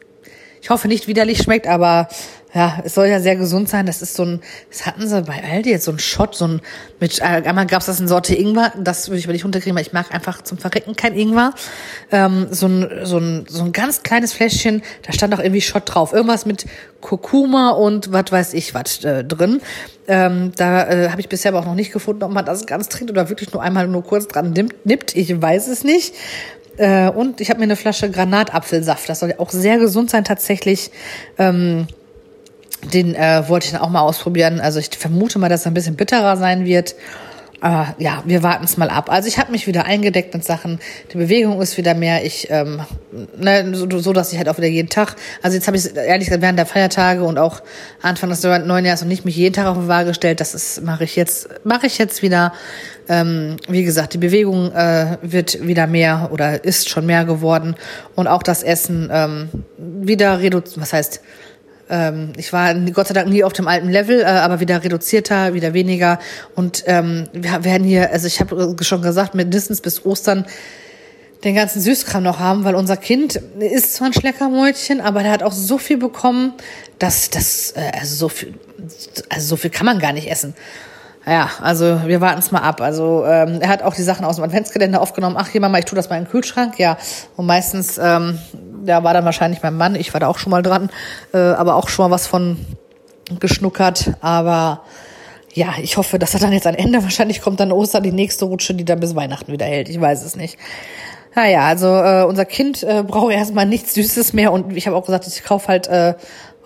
ich 0.62 0.71
hoffe 0.71 0.88
nicht 0.88 1.09
widerlich 1.09 1.38
schmeckt, 1.38 1.66
aber 1.66 2.09
ja, 2.57 2.79
es 2.85 2.95
soll 2.95 3.09
ja 3.09 3.21
sehr 3.21 3.37
gesund 3.37 3.69
sein. 3.69 3.85
Das 3.85 4.01
ist 4.01 4.14
so 4.14 4.25
ein, 4.25 4.40
das 4.71 4.87
hatten 4.87 5.07
sie 5.07 5.21
bei 5.21 5.42
Aldi 5.45 5.71
jetzt 5.71 5.85
so 5.85 5.92
ein 5.92 5.99
Shot, 5.99 6.35
so 6.35 6.47
ein 6.47 6.62
mit 7.01 7.19
äh, 7.19 7.25
einmal 7.25 7.66
gab's 7.66 7.85
das 7.85 8.01
in 8.01 8.09
Sorte 8.09 8.35
Ingwer, 8.35 8.73
das 8.79 9.09
würde 9.09 9.19
ich 9.19 9.27
aber 9.27 9.35
nicht 9.35 9.45
runterkriegen, 9.45 9.77
weil 9.77 9.83
ich 9.83 9.92
mag 9.92 10.14
einfach 10.14 10.40
zum 10.40 10.57
Verrecken 10.57 10.97
kein 10.97 11.14
Ingwer. 11.14 11.53
Ähm, 12.11 12.47
so 12.51 12.66
ein 12.66 13.05
so 13.05 13.19
ein 13.19 13.45
so 13.47 13.62
ein 13.62 13.73
ganz 13.73 14.03
kleines 14.03 14.33
Fläschchen, 14.33 14.83
da 15.03 15.12
stand 15.12 15.35
auch 15.35 15.38
irgendwie 15.38 15.61
Shot 15.61 15.83
drauf, 15.85 16.14
irgendwas 16.14 16.47
mit 16.47 16.64
Kurkuma 17.03 17.71
und 17.71 18.12
was 18.12 18.33
weiß 18.33 18.55
ich 18.55 18.73
was 18.73 19.05
äh, 19.05 19.23
drin. 19.23 19.61
Ähm, 20.09 20.53
da 20.57 20.88
äh, 20.88 21.11
habe 21.11 21.21
ich 21.21 21.29
bisher 21.29 21.53
aber 21.53 21.61
auch 21.61 21.66
noch 21.66 21.75
nicht 21.75 21.92
gefunden, 21.92 22.23
ob 22.23 22.31
man 22.31 22.47
das 22.47 22.64
ganz 22.64 22.88
trinkt 22.88 23.11
oder 23.11 23.29
wirklich 23.29 23.53
nur 23.53 23.61
einmal 23.61 23.87
nur 23.87 24.03
kurz 24.03 24.29
dran 24.29 24.55
nippt. 24.85 25.14
Ich 25.14 25.42
weiß 25.42 25.69
es 25.69 25.85
nicht. 25.85 26.14
Äh, 26.77 27.09
und 27.09 27.41
ich 27.41 27.51
habe 27.51 27.59
mir 27.59 27.65
eine 27.65 27.77
Flasche 27.77 28.11
Granatapfelsaft. 28.11 29.09
Das 29.09 29.21
soll 29.21 29.31
ja 29.31 29.39
auch 29.39 29.51
sehr 29.51 29.79
gesund 29.79 30.11
sein 30.11 30.25
tatsächlich. 30.25 30.91
Ähm, 31.39 31.87
den 32.93 33.15
äh, 33.15 33.49
wollte 33.49 33.67
ich 33.67 33.73
dann 33.73 33.81
auch 33.81 33.91
mal 33.91 34.03
ausprobieren. 34.03 34.61
Also 34.61 34.79
ich 34.79 34.91
vermute 34.97 35.39
mal, 35.39 35.49
dass 35.49 35.65
er 35.65 35.71
ein 35.71 35.75
bisschen 35.75 35.97
bitterer 35.97 36.37
sein 36.37 36.65
wird. 36.65 36.95
Äh, 37.62 37.85
ja, 37.99 38.23
wir 38.27 38.42
warten 38.42 38.64
es 38.64 38.77
mal 38.77 38.90
ab. 38.90 39.11
Also 39.11 39.29
ich 39.29 39.38
habe 39.38 39.51
mich 39.51 39.66
wieder 39.66 39.87
eingedeckt 39.87 40.35
mit 40.35 40.45
Sachen. 40.45 40.79
Die 41.12 41.16
Bewegung 41.16 41.61
ist 41.62 41.79
wieder 41.79 41.95
mehr. 41.95 42.25
Ich, 42.25 42.49
ähm, 42.51 42.81
ne, 43.38 43.75
so, 43.75 43.88
so 43.99 44.12
dass 44.12 44.33
ich 44.33 44.38
halt 44.38 44.49
auch 44.49 44.59
wieder 44.59 44.66
jeden 44.66 44.90
Tag. 44.90 45.16
Also 45.42 45.57
jetzt 45.57 45.66
habe 45.66 45.77
ich 45.77 45.97
ehrlich 45.97 46.27
gesagt 46.27 46.42
während 46.42 46.59
der 46.59 46.66
Feiertage 46.66 47.25
und 47.25 47.38
auch 47.38 47.62
Anfang 48.03 48.29
des 48.29 48.42
neuen 48.42 48.85
Jahres 48.85 49.03
und 49.03 49.09
nicht 49.09 49.25
mich 49.25 49.37
jeden 49.37 49.55
Tag 49.55 49.66
auf 49.66 49.79
die 49.79 49.88
Waage 49.88 50.09
gestellt. 50.09 50.40
Das 50.40 50.55
ist 50.55 50.83
mache 50.83 51.05
ich 51.05 51.16
jetzt 51.16 51.49
mache 51.64 51.87
ich 51.87 51.99
jetzt 51.99 52.23
wieder. 52.23 52.53
Ähm, 53.09 53.57
wie 53.69 53.85
gesagt, 53.85 54.14
die 54.14 54.19
Bewegung 54.19 54.73
äh, 54.73 55.16
wird 55.23 55.64
wieder 55.64 55.87
mehr 55.87 56.31
oder 56.33 56.64
ist 56.64 56.88
schon 56.88 57.07
mehr 57.07 57.25
geworden 57.25 57.77
und 58.16 58.27
auch 58.27 58.42
das 58.42 58.64
Essen 58.64 59.09
ähm, 59.12 59.49
wieder 59.79 60.40
reduziert. 60.40 60.81
Was 60.81 60.92
heißt 60.92 61.21
ähm, 61.88 62.33
ich 62.37 62.53
war 62.53 62.75
Gott 62.75 63.09
sei 63.09 63.14
Dank 63.14 63.29
nie 63.29 63.44
auf 63.44 63.53
dem 63.53 63.68
alten 63.68 63.88
Level, 63.88 64.20
äh, 64.20 64.25
aber 64.25 64.61
wieder 64.61 64.83
reduzierter, 64.83 65.55
wieder 65.55 65.75
weniger. 65.75 66.18
Und 66.55 66.85
ähm, 66.87 67.29
wir 67.33 67.64
werden 67.64 67.85
hier, 67.87 68.11
also 68.11 68.27
ich 68.27 68.40
habe 68.40 68.77
schon 68.81 69.03
gesagt, 69.03 69.35
mindestens 69.35 69.81
bis 69.81 70.05
Ostern 70.05 70.46
den 71.44 71.55
ganzen 71.55 71.81
Süßkram 71.81 72.22
noch 72.22 72.40
haben, 72.40 72.64
weil 72.64 72.75
unser 72.75 72.96
Kind 72.96 73.37
ist 73.59 73.94
zwar 73.94 74.09
ein 74.09 74.12
Schleckermäulchen, 74.12 75.01
aber 75.01 75.22
der 75.22 75.33
hat 75.33 75.42
auch 75.42 75.53
so 75.53 75.79
viel 75.79 75.99
bekommen, 75.99 76.55
dass 76.99 77.31
das, 77.31 77.72
äh, 77.72 77.92
also 77.99 78.16
so 78.16 78.29
viel, 78.29 78.55
also 79.29 79.46
so 79.46 79.57
viel 79.57 79.70
kann 79.70 79.87
man 79.87 79.99
gar 79.99 80.12
nicht 80.12 80.31
essen. 80.31 80.55
Ja, 81.29 81.51
also 81.61 82.03
wir 82.07 82.21
warten 82.21 82.39
es 82.39 82.53
mal 82.53 82.61
ab. 82.61 82.81
Also 82.81 83.25
ähm, 83.27 83.61
er 83.61 83.69
hat 83.69 83.83
auch 83.83 83.95
die 83.95 84.03
Sachen 84.03 84.25
aus 84.25 84.37
dem 84.37 84.45
Adventskalender 84.45 85.01
aufgenommen. 85.01 85.37
Ach, 85.37 85.49
hier 85.49 85.61
Mama, 85.61 85.79
ich 85.79 85.85
tue 85.85 85.97
das 85.97 86.09
mal 86.09 86.19
in 86.19 86.25
den 86.25 86.31
Kühlschrank. 86.31 86.79
Ja, 86.79 86.97
und 87.37 87.47
meistens 87.47 87.99
ähm, 87.99 88.39
ja, 88.85 89.03
war 89.03 89.12
dann 89.12 89.25
wahrscheinlich 89.25 89.61
mein 89.61 89.77
Mann, 89.77 89.97
ich 89.97 90.15
war 90.15 90.21
da 90.21 90.29
auch 90.29 90.39
schon 90.39 90.51
mal 90.51 90.62
dran, 90.62 90.89
äh, 91.35 91.39
aber 91.39 91.75
auch 91.75 91.89
schon 91.89 92.05
mal 92.05 92.15
was 92.15 92.29
von 92.29 92.65
geschnuckert. 93.41 94.12
Aber 94.21 94.83
ja, 95.53 95.75
ich 95.83 95.97
hoffe, 95.97 96.21
dass 96.21 96.33
er 96.35 96.41
dann 96.41 96.53
jetzt 96.53 96.69
ein 96.69 96.77
Ende. 96.77 97.03
Wahrscheinlich 97.03 97.43
kommt 97.43 97.59
dann 97.59 97.73
Ostern 97.73 98.05
die 98.05 98.12
nächste 98.12 98.45
Rutsche, 98.45 98.75
die 98.75 98.85
dann 98.85 99.01
bis 99.01 99.17
Weihnachten 99.17 99.51
wieder 99.51 99.67
hält. 99.67 99.89
Ich 99.89 100.01
weiß 100.01 100.23
es 100.23 100.37
nicht. 100.37 100.59
Naja, 101.35 101.62
also 101.62 101.89
äh, 101.89 102.25
unser 102.25 102.45
Kind 102.45 102.83
äh, 102.85 103.03
braucht 103.03 103.33
erstmal 103.33 103.67
nichts 103.67 103.95
Süßes 103.95 104.33
mehr 104.33 104.53
und 104.53 104.77
ich 104.77 104.87
habe 104.87 104.97
auch 104.97 105.05
gesagt, 105.05 105.27
ich 105.27 105.43
kaufe 105.45 105.69
halt 105.69 105.89
äh, 105.89 106.15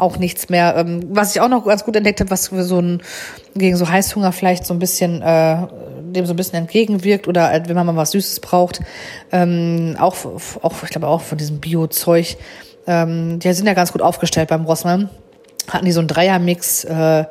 auch 0.01 0.19
nichts 0.19 0.49
mehr. 0.49 0.75
Ähm, 0.77 1.05
was 1.11 1.35
ich 1.35 1.41
auch 1.41 1.49
noch 1.49 1.65
ganz 1.65 1.85
gut 1.85 1.97
entdeckt 1.97 2.21
habe, 2.21 2.31
was 2.31 2.45
so 2.45 2.81
ein 2.81 3.03
gegen 3.55 3.77
so 3.77 3.89
Heißhunger 3.89 4.33
vielleicht 4.33 4.67
so 4.67 4.75
ein 4.75 4.79
bisschen 4.79 5.23
äh, 5.23 5.67
dem 6.03 6.27
so 6.27 6.33
ein 6.33 6.37
bisschen 6.37 6.59
entgegenwirkt 6.59 7.29
oder 7.29 7.49
halt, 7.49 7.69
wenn 7.69 7.77
man 7.77 7.87
mal 7.87 7.97
was 7.97 8.13
Süßes 8.13 8.41
braucht, 8.41 8.81
ähm, 9.33 9.97
auch 9.99 10.17
auch 10.63 10.83
ich 10.83 10.91
glaube 10.91 11.07
auch 11.07 11.21
von 11.21 11.39
diesem 11.39 11.61
Bio-Zeug. 11.61 12.37
Ähm, 12.87 13.39
die 13.39 13.53
sind 13.53 13.67
ja 13.67 13.75
ganz 13.75 13.93
gut 13.93 14.03
aufgestellt 14.03 14.49
beim 14.49 14.65
Rossmann. 14.65 15.11
Hatten 15.69 15.85
die 15.85 15.93
so 15.93 16.01
einen 16.01 16.09
Dreiermix. 16.09 16.85
Äh, 16.85 17.25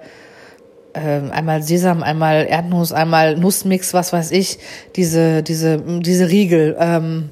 äh, 0.93 1.29
einmal 1.31 1.61
Sesam, 1.61 2.03
einmal 2.03 2.47
Erdnuss, 2.49 2.91
einmal 2.91 3.37
Nussmix, 3.37 3.93
was 3.93 4.11
weiß 4.11 4.31
ich, 4.31 4.59
diese, 4.95 5.43
diese, 5.43 5.77
diese 5.77 6.29
Riegel. 6.29 6.75
Ähm, 6.79 7.29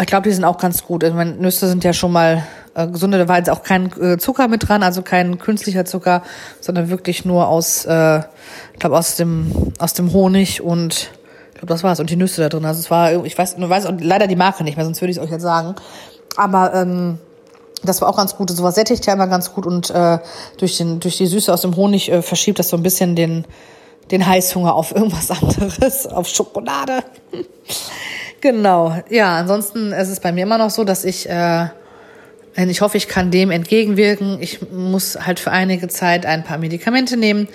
ich 0.00 0.06
glaube, 0.06 0.28
die 0.28 0.34
sind 0.34 0.44
auch 0.44 0.58
ganz 0.58 0.84
gut. 0.84 1.04
Ich 1.04 1.14
meine, 1.14 1.32
Nüsse 1.32 1.68
sind 1.68 1.84
ja 1.84 1.92
schon 1.92 2.12
mal 2.12 2.42
äh, 2.74 2.86
gesunde, 2.86 3.18
da 3.18 3.28
war 3.28 3.38
jetzt 3.38 3.50
auch 3.50 3.62
kein 3.62 3.92
äh, 4.00 4.18
Zucker 4.18 4.48
mit 4.48 4.68
dran, 4.68 4.82
also 4.82 5.02
kein 5.02 5.38
künstlicher 5.38 5.84
Zucker, 5.84 6.22
sondern 6.60 6.88
wirklich 6.88 7.24
nur 7.24 7.48
aus, 7.48 7.84
äh, 7.84 8.18
ich 8.72 8.78
glaube, 8.78 8.96
aus 8.96 9.16
dem, 9.16 9.72
aus 9.78 9.92
dem 9.92 10.12
Honig 10.12 10.62
und 10.62 11.10
ich 11.52 11.58
glaube, 11.58 11.66
das 11.66 11.84
war's. 11.84 12.00
Und 12.00 12.10
die 12.10 12.16
Nüsse 12.16 12.40
da 12.40 12.48
drin. 12.48 12.64
Also 12.64 12.80
es 12.80 12.90
war, 12.90 13.24
ich 13.24 13.36
weiß, 13.36 13.56
ich 13.58 13.68
weiß 13.68 13.88
leider 14.00 14.26
die 14.26 14.36
Marke 14.36 14.64
nicht 14.64 14.76
mehr, 14.76 14.84
sonst 14.84 15.00
würde 15.00 15.12
ich 15.12 15.18
es 15.18 15.22
euch 15.22 15.30
jetzt 15.30 15.42
sagen. 15.42 15.74
Aber 16.36 16.74
ähm, 16.74 17.18
das 17.84 18.00
war 18.00 18.08
auch 18.08 18.16
ganz 18.16 18.36
gut. 18.36 18.50
Sowas 18.50 18.74
sättigt 18.74 19.04
ja 19.06 19.12
immer 19.12 19.26
ganz 19.26 19.52
gut 19.52 19.66
und 19.66 19.90
äh, 19.90 20.18
durch, 20.56 20.76
den, 20.78 21.00
durch 21.00 21.18
die 21.18 21.26
Süße 21.26 21.52
aus 21.52 21.62
dem 21.62 21.76
Honig 21.76 22.10
äh, 22.10 22.22
verschiebt 22.22 22.58
das 22.58 22.68
so 22.68 22.76
ein 22.76 22.82
bisschen 22.82 23.16
den, 23.16 23.44
den 24.10 24.26
Heißhunger 24.26 24.74
auf 24.74 24.94
irgendwas 24.94 25.30
anderes, 25.42 26.06
auf 26.06 26.28
Schokolade. 26.28 27.04
genau. 28.40 28.96
Ja, 29.10 29.36
ansonsten 29.36 29.92
ist 29.92 30.08
es 30.08 30.20
bei 30.20 30.32
mir 30.32 30.44
immer 30.44 30.58
noch 30.58 30.70
so, 30.70 30.84
dass 30.84 31.04
ich, 31.04 31.28
äh, 31.28 31.66
ich 32.56 32.80
hoffe, 32.80 32.96
ich 32.96 33.08
kann 33.08 33.30
dem 33.30 33.50
entgegenwirken. 33.50 34.38
Ich 34.40 34.60
muss 34.70 35.18
halt 35.20 35.40
für 35.40 35.50
einige 35.50 35.88
Zeit 35.88 36.26
ein 36.26 36.44
paar 36.44 36.58
Medikamente 36.58 37.16
nehmen 37.16 37.48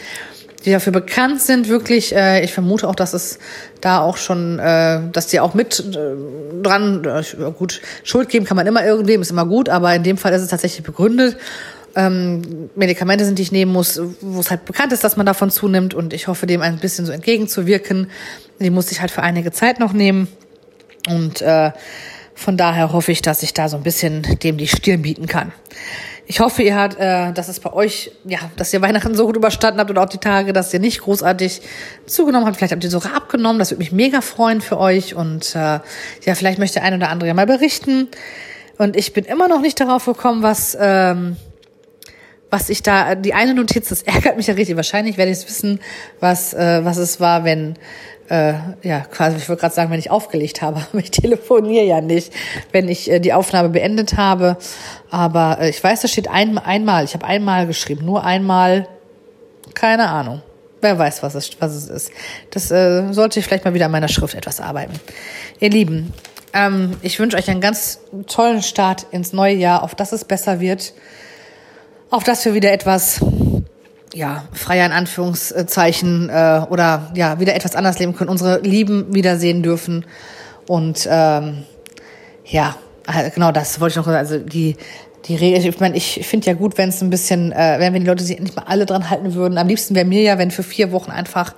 die 0.66 0.72
dafür 0.72 0.92
bekannt 0.92 1.42
sind, 1.42 1.70
wirklich. 1.70 2.14
Äh, 2.14 2.44
ich 2.44 2.54
vermute 2.54 2.88
auch, 2.88 2.96
dass 2.96 3.14
es 3.14 3.40
da 3.80 4.02
auch 4.02 4.18
schon, 4.18 4.60
äh, 4.60 5.00
dass 5.12 5.28
die 5.28 5.40
auch 5.40 5.54
mit 5.54 5.80
äh, 5.80 6.62
dran, 6.62 7.06
äh, 7.06 7.52
gut, 7.52 7.82
Schuld 8.04 8.30
geben 8.30 8.46
kann 8.46 8.58
man 8.58 8.68
immer 8.68 8.86
irgendwem, 8.86 9.22
ist 9.22 9.32
immer 9.32 9.46
gut, 9.46 9.70
aber 9.70 9.96
in 9.96 10.04
dem 10.04 10.18
Fall 10.18 10.34
ist 10.34 10.42
es 10.42 10.50
tatsächlich 10.50 10.84
begründet. 10.86 11.38
Ähm, 11.96 12.70
Medikamente 12.76 13.24
sind, 13.24 13.40
die 13.40 13.44
ich 13.44 13.52
nehmen 13.52 13.72
muss, 13.72 14.00
wo 14.22 14.40
es 14.40 14.52
halt 14.52 14.66
bekannt 14.66 14.92
ist, 14.92 15.04
dass 15.04 15.16
man 15.16 15.26
davon 15.26 15.52
zunimmt 15.52 15.94
und 15.94 16.14
ich 16.14 16.28
hoffe, 16.28 16.46
dem 16.46 16.62
ein 16.62 16.80
bisschen 16.80 17.06
so 17.06 17.12
entgegenzuwirken. 17.12 18.10
Die 18.60 18.70
muss 18.70 18.92
ich 18.92 19.00
halt 19.00 19.12
für 19.12 19.24
einige 19.24 19.52
Zeit 19.52 19.80
noch 19.80 19.94
nehmen 19.94 20.28
und 21.08 21.42
äh, 21.42 21.72
von 22.38 22.56
daher 22.56 22.94
hoffe 22.94 23.12
ich, 23.12 23.24
dass 23.24 23.42
ich 23.42 23.54
da 23.56 23.68
so 23.68 23.78
ein 23.78 23.84
bisschen 23.84 24.22
dem 24.44 24.58
die 24.58 24.68
Stirn 24.68 25.02
bieten 25.02 25.26
kann. 25.26 25.52
Ich 26.28 26.40
hoffe, 26.40 26.62
ihr 26.62 26.76
habt, 26.76 27.00
äh, 27.00 27.34
dass 27.34 27.48
es 27.48 27.60
bei 27.60 27.74
euch, 27.74 28.12
ja, 28.26 28.38
dass 28.58 28.72
ihr 28.74 28.82
Weihnachten 28.82 29.16
so 29.16 29.26
gut 29.26 29.36
überstanden 29.36 29.80
habt 29.80 29.90
und 29.90 29.98
auch 29.98 30.10
die 30.10 30.20
Tage, 30.20 30.54
dass 30.54 30.72
ihr 30.72 30.80
nicht 30.80 31.02
großartig 31.02 31.62
zugenommen 32.06 32.46
habt. 32.46 32.58
Vielleicht 32.58 32.74
habt 32.74 32.84
ihr 32.84 32.92
sogar 32.92 33.16
abgenommen. 33.16 33.58
Das 33.58 33.72
würde 33.72 33.80
mich 33.80 33.92
mega 33.92 34.22
freuen 34.22 34.62
für 34.62 34.78
euch. 34.78 35.16
Und 35.16 35.56
äh, 35.56 35.80
ja, 36.26 36.36
vielleicht 36.36 36.60
möchte 36.60 36.82
ein 36.84 36.94
oder 36.94 37.10
andere 37.10 37.30
ja 37.30 37.34
mal 37.34 37.48
berichten. 37.48 38.08
Und 38.78 38.96
ich 38.96 39.14
bin 39.14 39.26
immer 39.26 39.48
noch 39.48 39.62
nicht 39.62 39.80
darauf 39.80 40.06
gekommen, 40.06 40.44
was, 40.44 40.78
ähm, 40.80 41.38
was 42.52 42.70
ich 42.70 42.84
da, 42.84 43.16
die 43.16 43.34
eine 43.34 43.56
Notiz, 43.56 43.90
das 43.90 44.02
ärgert 44.04 44.38
mich 44.38 44.46
ja 44.46 44.54
richtig. 44.54 44.76
Wahrscheinlich 44.76 45.18
werde 45.18 45.32
ich 45.32 45.40
es 45.40 45.48
wissen, 45.48 45.80
was, 46.20 46.54
äh, 46.54 46.86
was 46.86 46.98
es 46.98 47.20
war, 47.20 47.46
wenn 47.46 47.80
äh, 48.30 48.54
ja, 48.84 49.02
quasi, 49.02 49.38
ich 49.38 49.48
wollte 49.48 49.62
gerade 49.62 49.76
sagen, 49.76 49.92
wenn 49.92 50.00
ich 50.00 50.12
aufgelegt 50.12 50.62
habe, 50.62 50.86
aber 50.92 51.00
ich 51.00 51.12
telefoniere 51.12 51.86
ja 51.86 52.02
nicht, 52.02 52.34
wenn 52.72 52.90
ich 52.90 53.10
äh, 53.10 53.20
die 53.20 53.34
Aufnahme 53.34 53.70
beendet 53.70 54.18
habe. 54.18 54.58
Aber 55.10 55.60
äh, 55.60 55.70
ich 55.70 55.84
weiß, 55.84 56.02
da 56.02 56.08
steht 56.08 56.28
ein, 56.28 56.58
einmal, 56.58 57.06
ich 57.06 57.14
habe 57.14 57.26
einmal 57.26 57.68
geschrieben, 57.68 58.06
nur 58.06 58.24
einmal, 58.24 58.88
keine 59.74 60.10
Ahnung. 60.10 60.42
Wer 60.80 61.00
weiß, 61.00 61.24
was 61.24 61.34
es, 61.34 61.50
was 61.60 61.74
es 61.74 61.88
ist. 61.88 62.12
Das 62.52 62.70
äh, 62.70 63.12
sollte 63.12 63.40
ich 63.40 63.46
vielleicht 63.46 63.66
mal 63.66 63.74
wieder 63.74 63.86
an 63.86 63.92
meiner 63.92 64.08
Schrift 64.08 64.36
etwas 64.36 64.62
arbeiten. 64.62 64.94
Ihr 65.60 65.72
Lieben, 65.72 66.14
ähm, 66.54 66.98
ich 67.02 67.20
wünsche 67.20 67.38
euch 67.38 67.50
einen 67.50 67.62
ganz 67.62 68.00
tollen 68.28 68.62
Start 68.62 69.08
ins 69.12 69.34
neue 69.34 69.56
Jahr, 69.56 69.84
auf 69.84 69.96
dass 69.96 70.12
es 70.12 70.24
besser 70.24 70.60
wird, 70.60 70.94
auf 72.10 72.24
dass 72.24 72.46
wir 72.46 72.54
wieder 72.54 72.72
etwas 72.72 73.22
ja, 74.18 74.46
freier 74.52 74.88
in 74.88 74.92
Anführungszeichen 74.92 76.30
äh, 76.30 76.62
oder 76.70 77.12
ja, 77.14 77.40
wieder 77.40 77.56
etwas 77.56 77.76
anders 77.76 78.00
leben 78.00 78.16
können, 78.16 78.32
unsere 78.32 78.60
Lieben 78.62 79.14
wiedersehen 79.14 79.62
dürfen. 79.62 80.06
Und 80.68 81.08
ähm, 81.10 81.64
ja, 82.44 82.76
äh, 83.08 83.30
genau 83.30 83.52
das 83.52 83.80
wollte 83.80 84.00
ich 84.00 84.06
noch 84.06 84.12
Also 84.12 84.40
die, 84.40 84.76
die 85.26 85.36
Regel, 85.36 85.64
ich 85.64 85.80
meine, 85.80 85.96
ich 85.96 86.26
finde 86.28 86.48
ja 86.48 86.54
gut, 86.54 86.80
wenn 86.80 86.90
es 86.90 87.02
ein 87.02 87.12
bisschen, 87.12 87.52
äh, 87.52 87.76
wenn, 87.78 87.94
wenn 87.94 88.02
die 88.02 88.08
Leute 88.08 88.24
sich 88.24 88.38
endlich 88.38 88.56
mal 88.56 88.66
alle 88.66 88.88
dran 88.88 89.12
halten 89.12 89.36
würden. 89.36 89.60
Am 89.60 89.68
liebsten 89.68 89.94
wäre 89.94 90.06
mir 90.06 90.24
ja, 90.24 90.40
wenn 90.40 90.50
für 90.50 90.64
vier 90.64 90.92
Wochen 90.92 91.12
einfach 91.12 91.54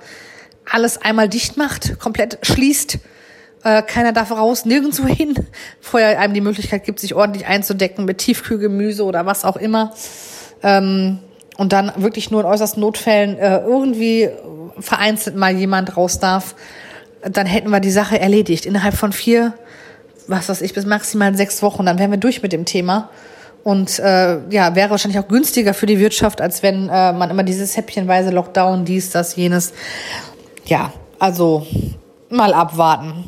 alles 0.70 1.00
einmal 1.00 1.30
dicht 1.30 1.56
macht, 1.56 1.98
komplett 1.98 2.38
schließt. 2.42 2.98
Äh, 3.64 3.82
keiner 3.82 4.12
darf 4.12 4.30
raus, 4.32 4.66
nirgendwo 4.66 5.06
hin. 5.06 5.34
Vorher 5.80 6.20
einem 6.20 6.34
die 6.34 6.42
Möglichkeit 6.42 6.84
gibt, 6.84 7.00
sich 7.00 7.14
ordentlich 7.14 7.46
einzudecken 7.46 8.04
mit 8.04 8.18
Tiefkühlgemüse 8.18 9.02
oder 9.02 9.24
was 9.24 9.46
auch 9.46 9.56
immer. 9.56 9.94
Ähm, 10.62 11.20
und 11.60 11.74
dann 11.74 11.92
wirklich 11.96 12.30
nur 12.30 12.40
in 12.40 12.46
äußersten 12.46 12.80
Notfällen 12.80 13.36
äh, 13.36 13.58
irgendwie 13.58 14.30
vereinzelt 14.78 15.36
mal 15.36 15.54
jemand 15.54 15.94
raus 15.94 16.18
darf, 16.18 16.54
dann 17.20 17.46
hätten 17.46 17.68
wir 17.68 17.80
die 17.80 17.90
Sache 17.90 18.18
erledigt. 18.18 18.64
Innerhalb 18.64 18.94
von 18.94 19.12
vier, 19.12 19.52
was 20.26 20.48
weiß 20.48 20.62
ich, 20.62 20.72
bis 20.72 20.86
maximal 20.86 21.36
sechs 21.36 21.62
Wochen, 21.62 21.84
dann 21.84 21.98
wären 21.98 22.12
wir 22.12 22.16
durch 22.16 22.42
mit 22.42 22.54
dem 22.54 22.64
Thema. 22.64 23.10
Und 23.62 23.98
äh, 23.98 24.38
ja, 24.48 24.74
wäre 24.74 24.88
wahrscheinlich 24.88 25.20
auch 25.20 25.28
günstiger 25.28 25.74
für 25.74 25.84
die 25.84 25.98
Wirtschaft, 25.98 26.40
als 26.40 26.62
wenn 26.62 26.88
äh, 26.88 27.12
man 27.12 27.28
immer 27.28 27.42
dieses 27.42 27.76
häppchenweise 27.76 28.30
Lockdown, 28.30 28.86
dies, 28.86 29.10
das, 29.10 29.36
jenes. 29.36 29.74
Ja, 30.64 30.94
also 31.18 31.66
mal 32.30 32.54
abwarten. 32.54 33.24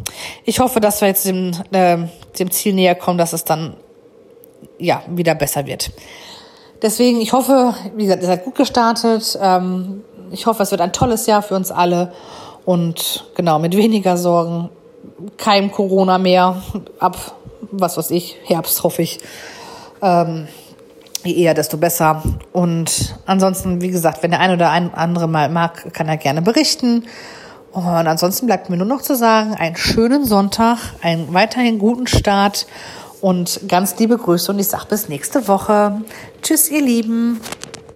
Ich 0.47 0.59
hoffe, 0.59 0.81
dass 0.81 1.03
wir 1.03 1.09
jetzt 1.09 1.27
dem, 1.27 1.53
äh, 1.73 1.99
dem 2.39 2.51
Ziel 2.51 2.73
näher 2.73 2.95
kommen, 2.95 3.19
dass 3.19 3.35
es 3.35 3.45
dann 3.45 3.77
ja 4.79 5.03
wieder 5.07 5.35
besser 5.35 5.67
wird. 5.67 5.91
Deswegen, 6.83 7.21
ich 7.21 7.33
hoffe, 7.33 7.75
wie 7.97 8.05
gesagt, 8.05 8.23
ihr 8.23 8.27
seid 8.29 8.45
gut 8.45 8.57
gestartet. 8.57 9.39
Ähm, 9.41 10.03
ich 10.33 10.47
hoffe, 10.47 10.63
es 10.63 10.71
wird 10.73 10.81
ein 10.81 10.93
tolles 10.93 11.27
Jahr 11.27 11.43
für 11.43 11.55
uns 11.55 11.71
alle. 11.71 12.13
Und 12.65 13.25
genau, 13.37 13.59
mit 13.59 13.77
weniger 13.77 14.17
Sorgen, 14.17 14.69
kein 15.37 15.71
Corona 15.71 16.19
mehr. 16.19 16.63
Ab, 16.99 17.17
was 17.71 17.97
weiß 17.97 18.11
ich, 18.11 18.37
Herbst 18.45 18.83
hoffe 18.83 19.03
ich. 19.03 19.21
Ähm, 20.01 20.49
je 21.25 21.35
eher, 21.35 21.55
desto 21.55 21.77
besser. 21.77 22.23
Und 22.53 23.17
ansonsten, 23.27 23.81
wie 23.81 23.91
gesagt, 23.91 24.23
wenn 24.23 24.33
der 24.33 24.41
eine 24.41 24.55
oder 24.55 24.71
ein 24.71 24.93
andere 24.93 25.29
mal 25.29 25.49
mag, 25.49 25.93
kann 25.93 26.09
er 26.09 26.17
gerne 26.17 26.43
berichten. 26.43 27.05
Und 27.73 27.85
ansonsten 27.85 28.47
bleibt 28.47 28.69
mir 28.69 28.77
nur 28.77 28.87
noch 28.87 29.03
zu 29.03 29.17
sagen, 29.17 29.55
einen 29.55 29.77
schönen 29.77 30.27
Sonntag, 30.27 30.79
einen 31.01 31.33
weiterhin 31.33 31.79
guten 31.79 32.07
Start 32.07 32.67
und 33.23 33.61
ganz 33.69 33.99
liebe 33.99 34.19
Grüße 34.19 34.53
und 34.53 34.59
ich 34.59 34.69
sage 34.69 34.87
bis 34.91 35.09
nächste 35.09 35.47
Woche. 35.49 36.03
Tschüss, 36.43 36.71
ihr 36.71 36.83
Lieben. 36.83 37.41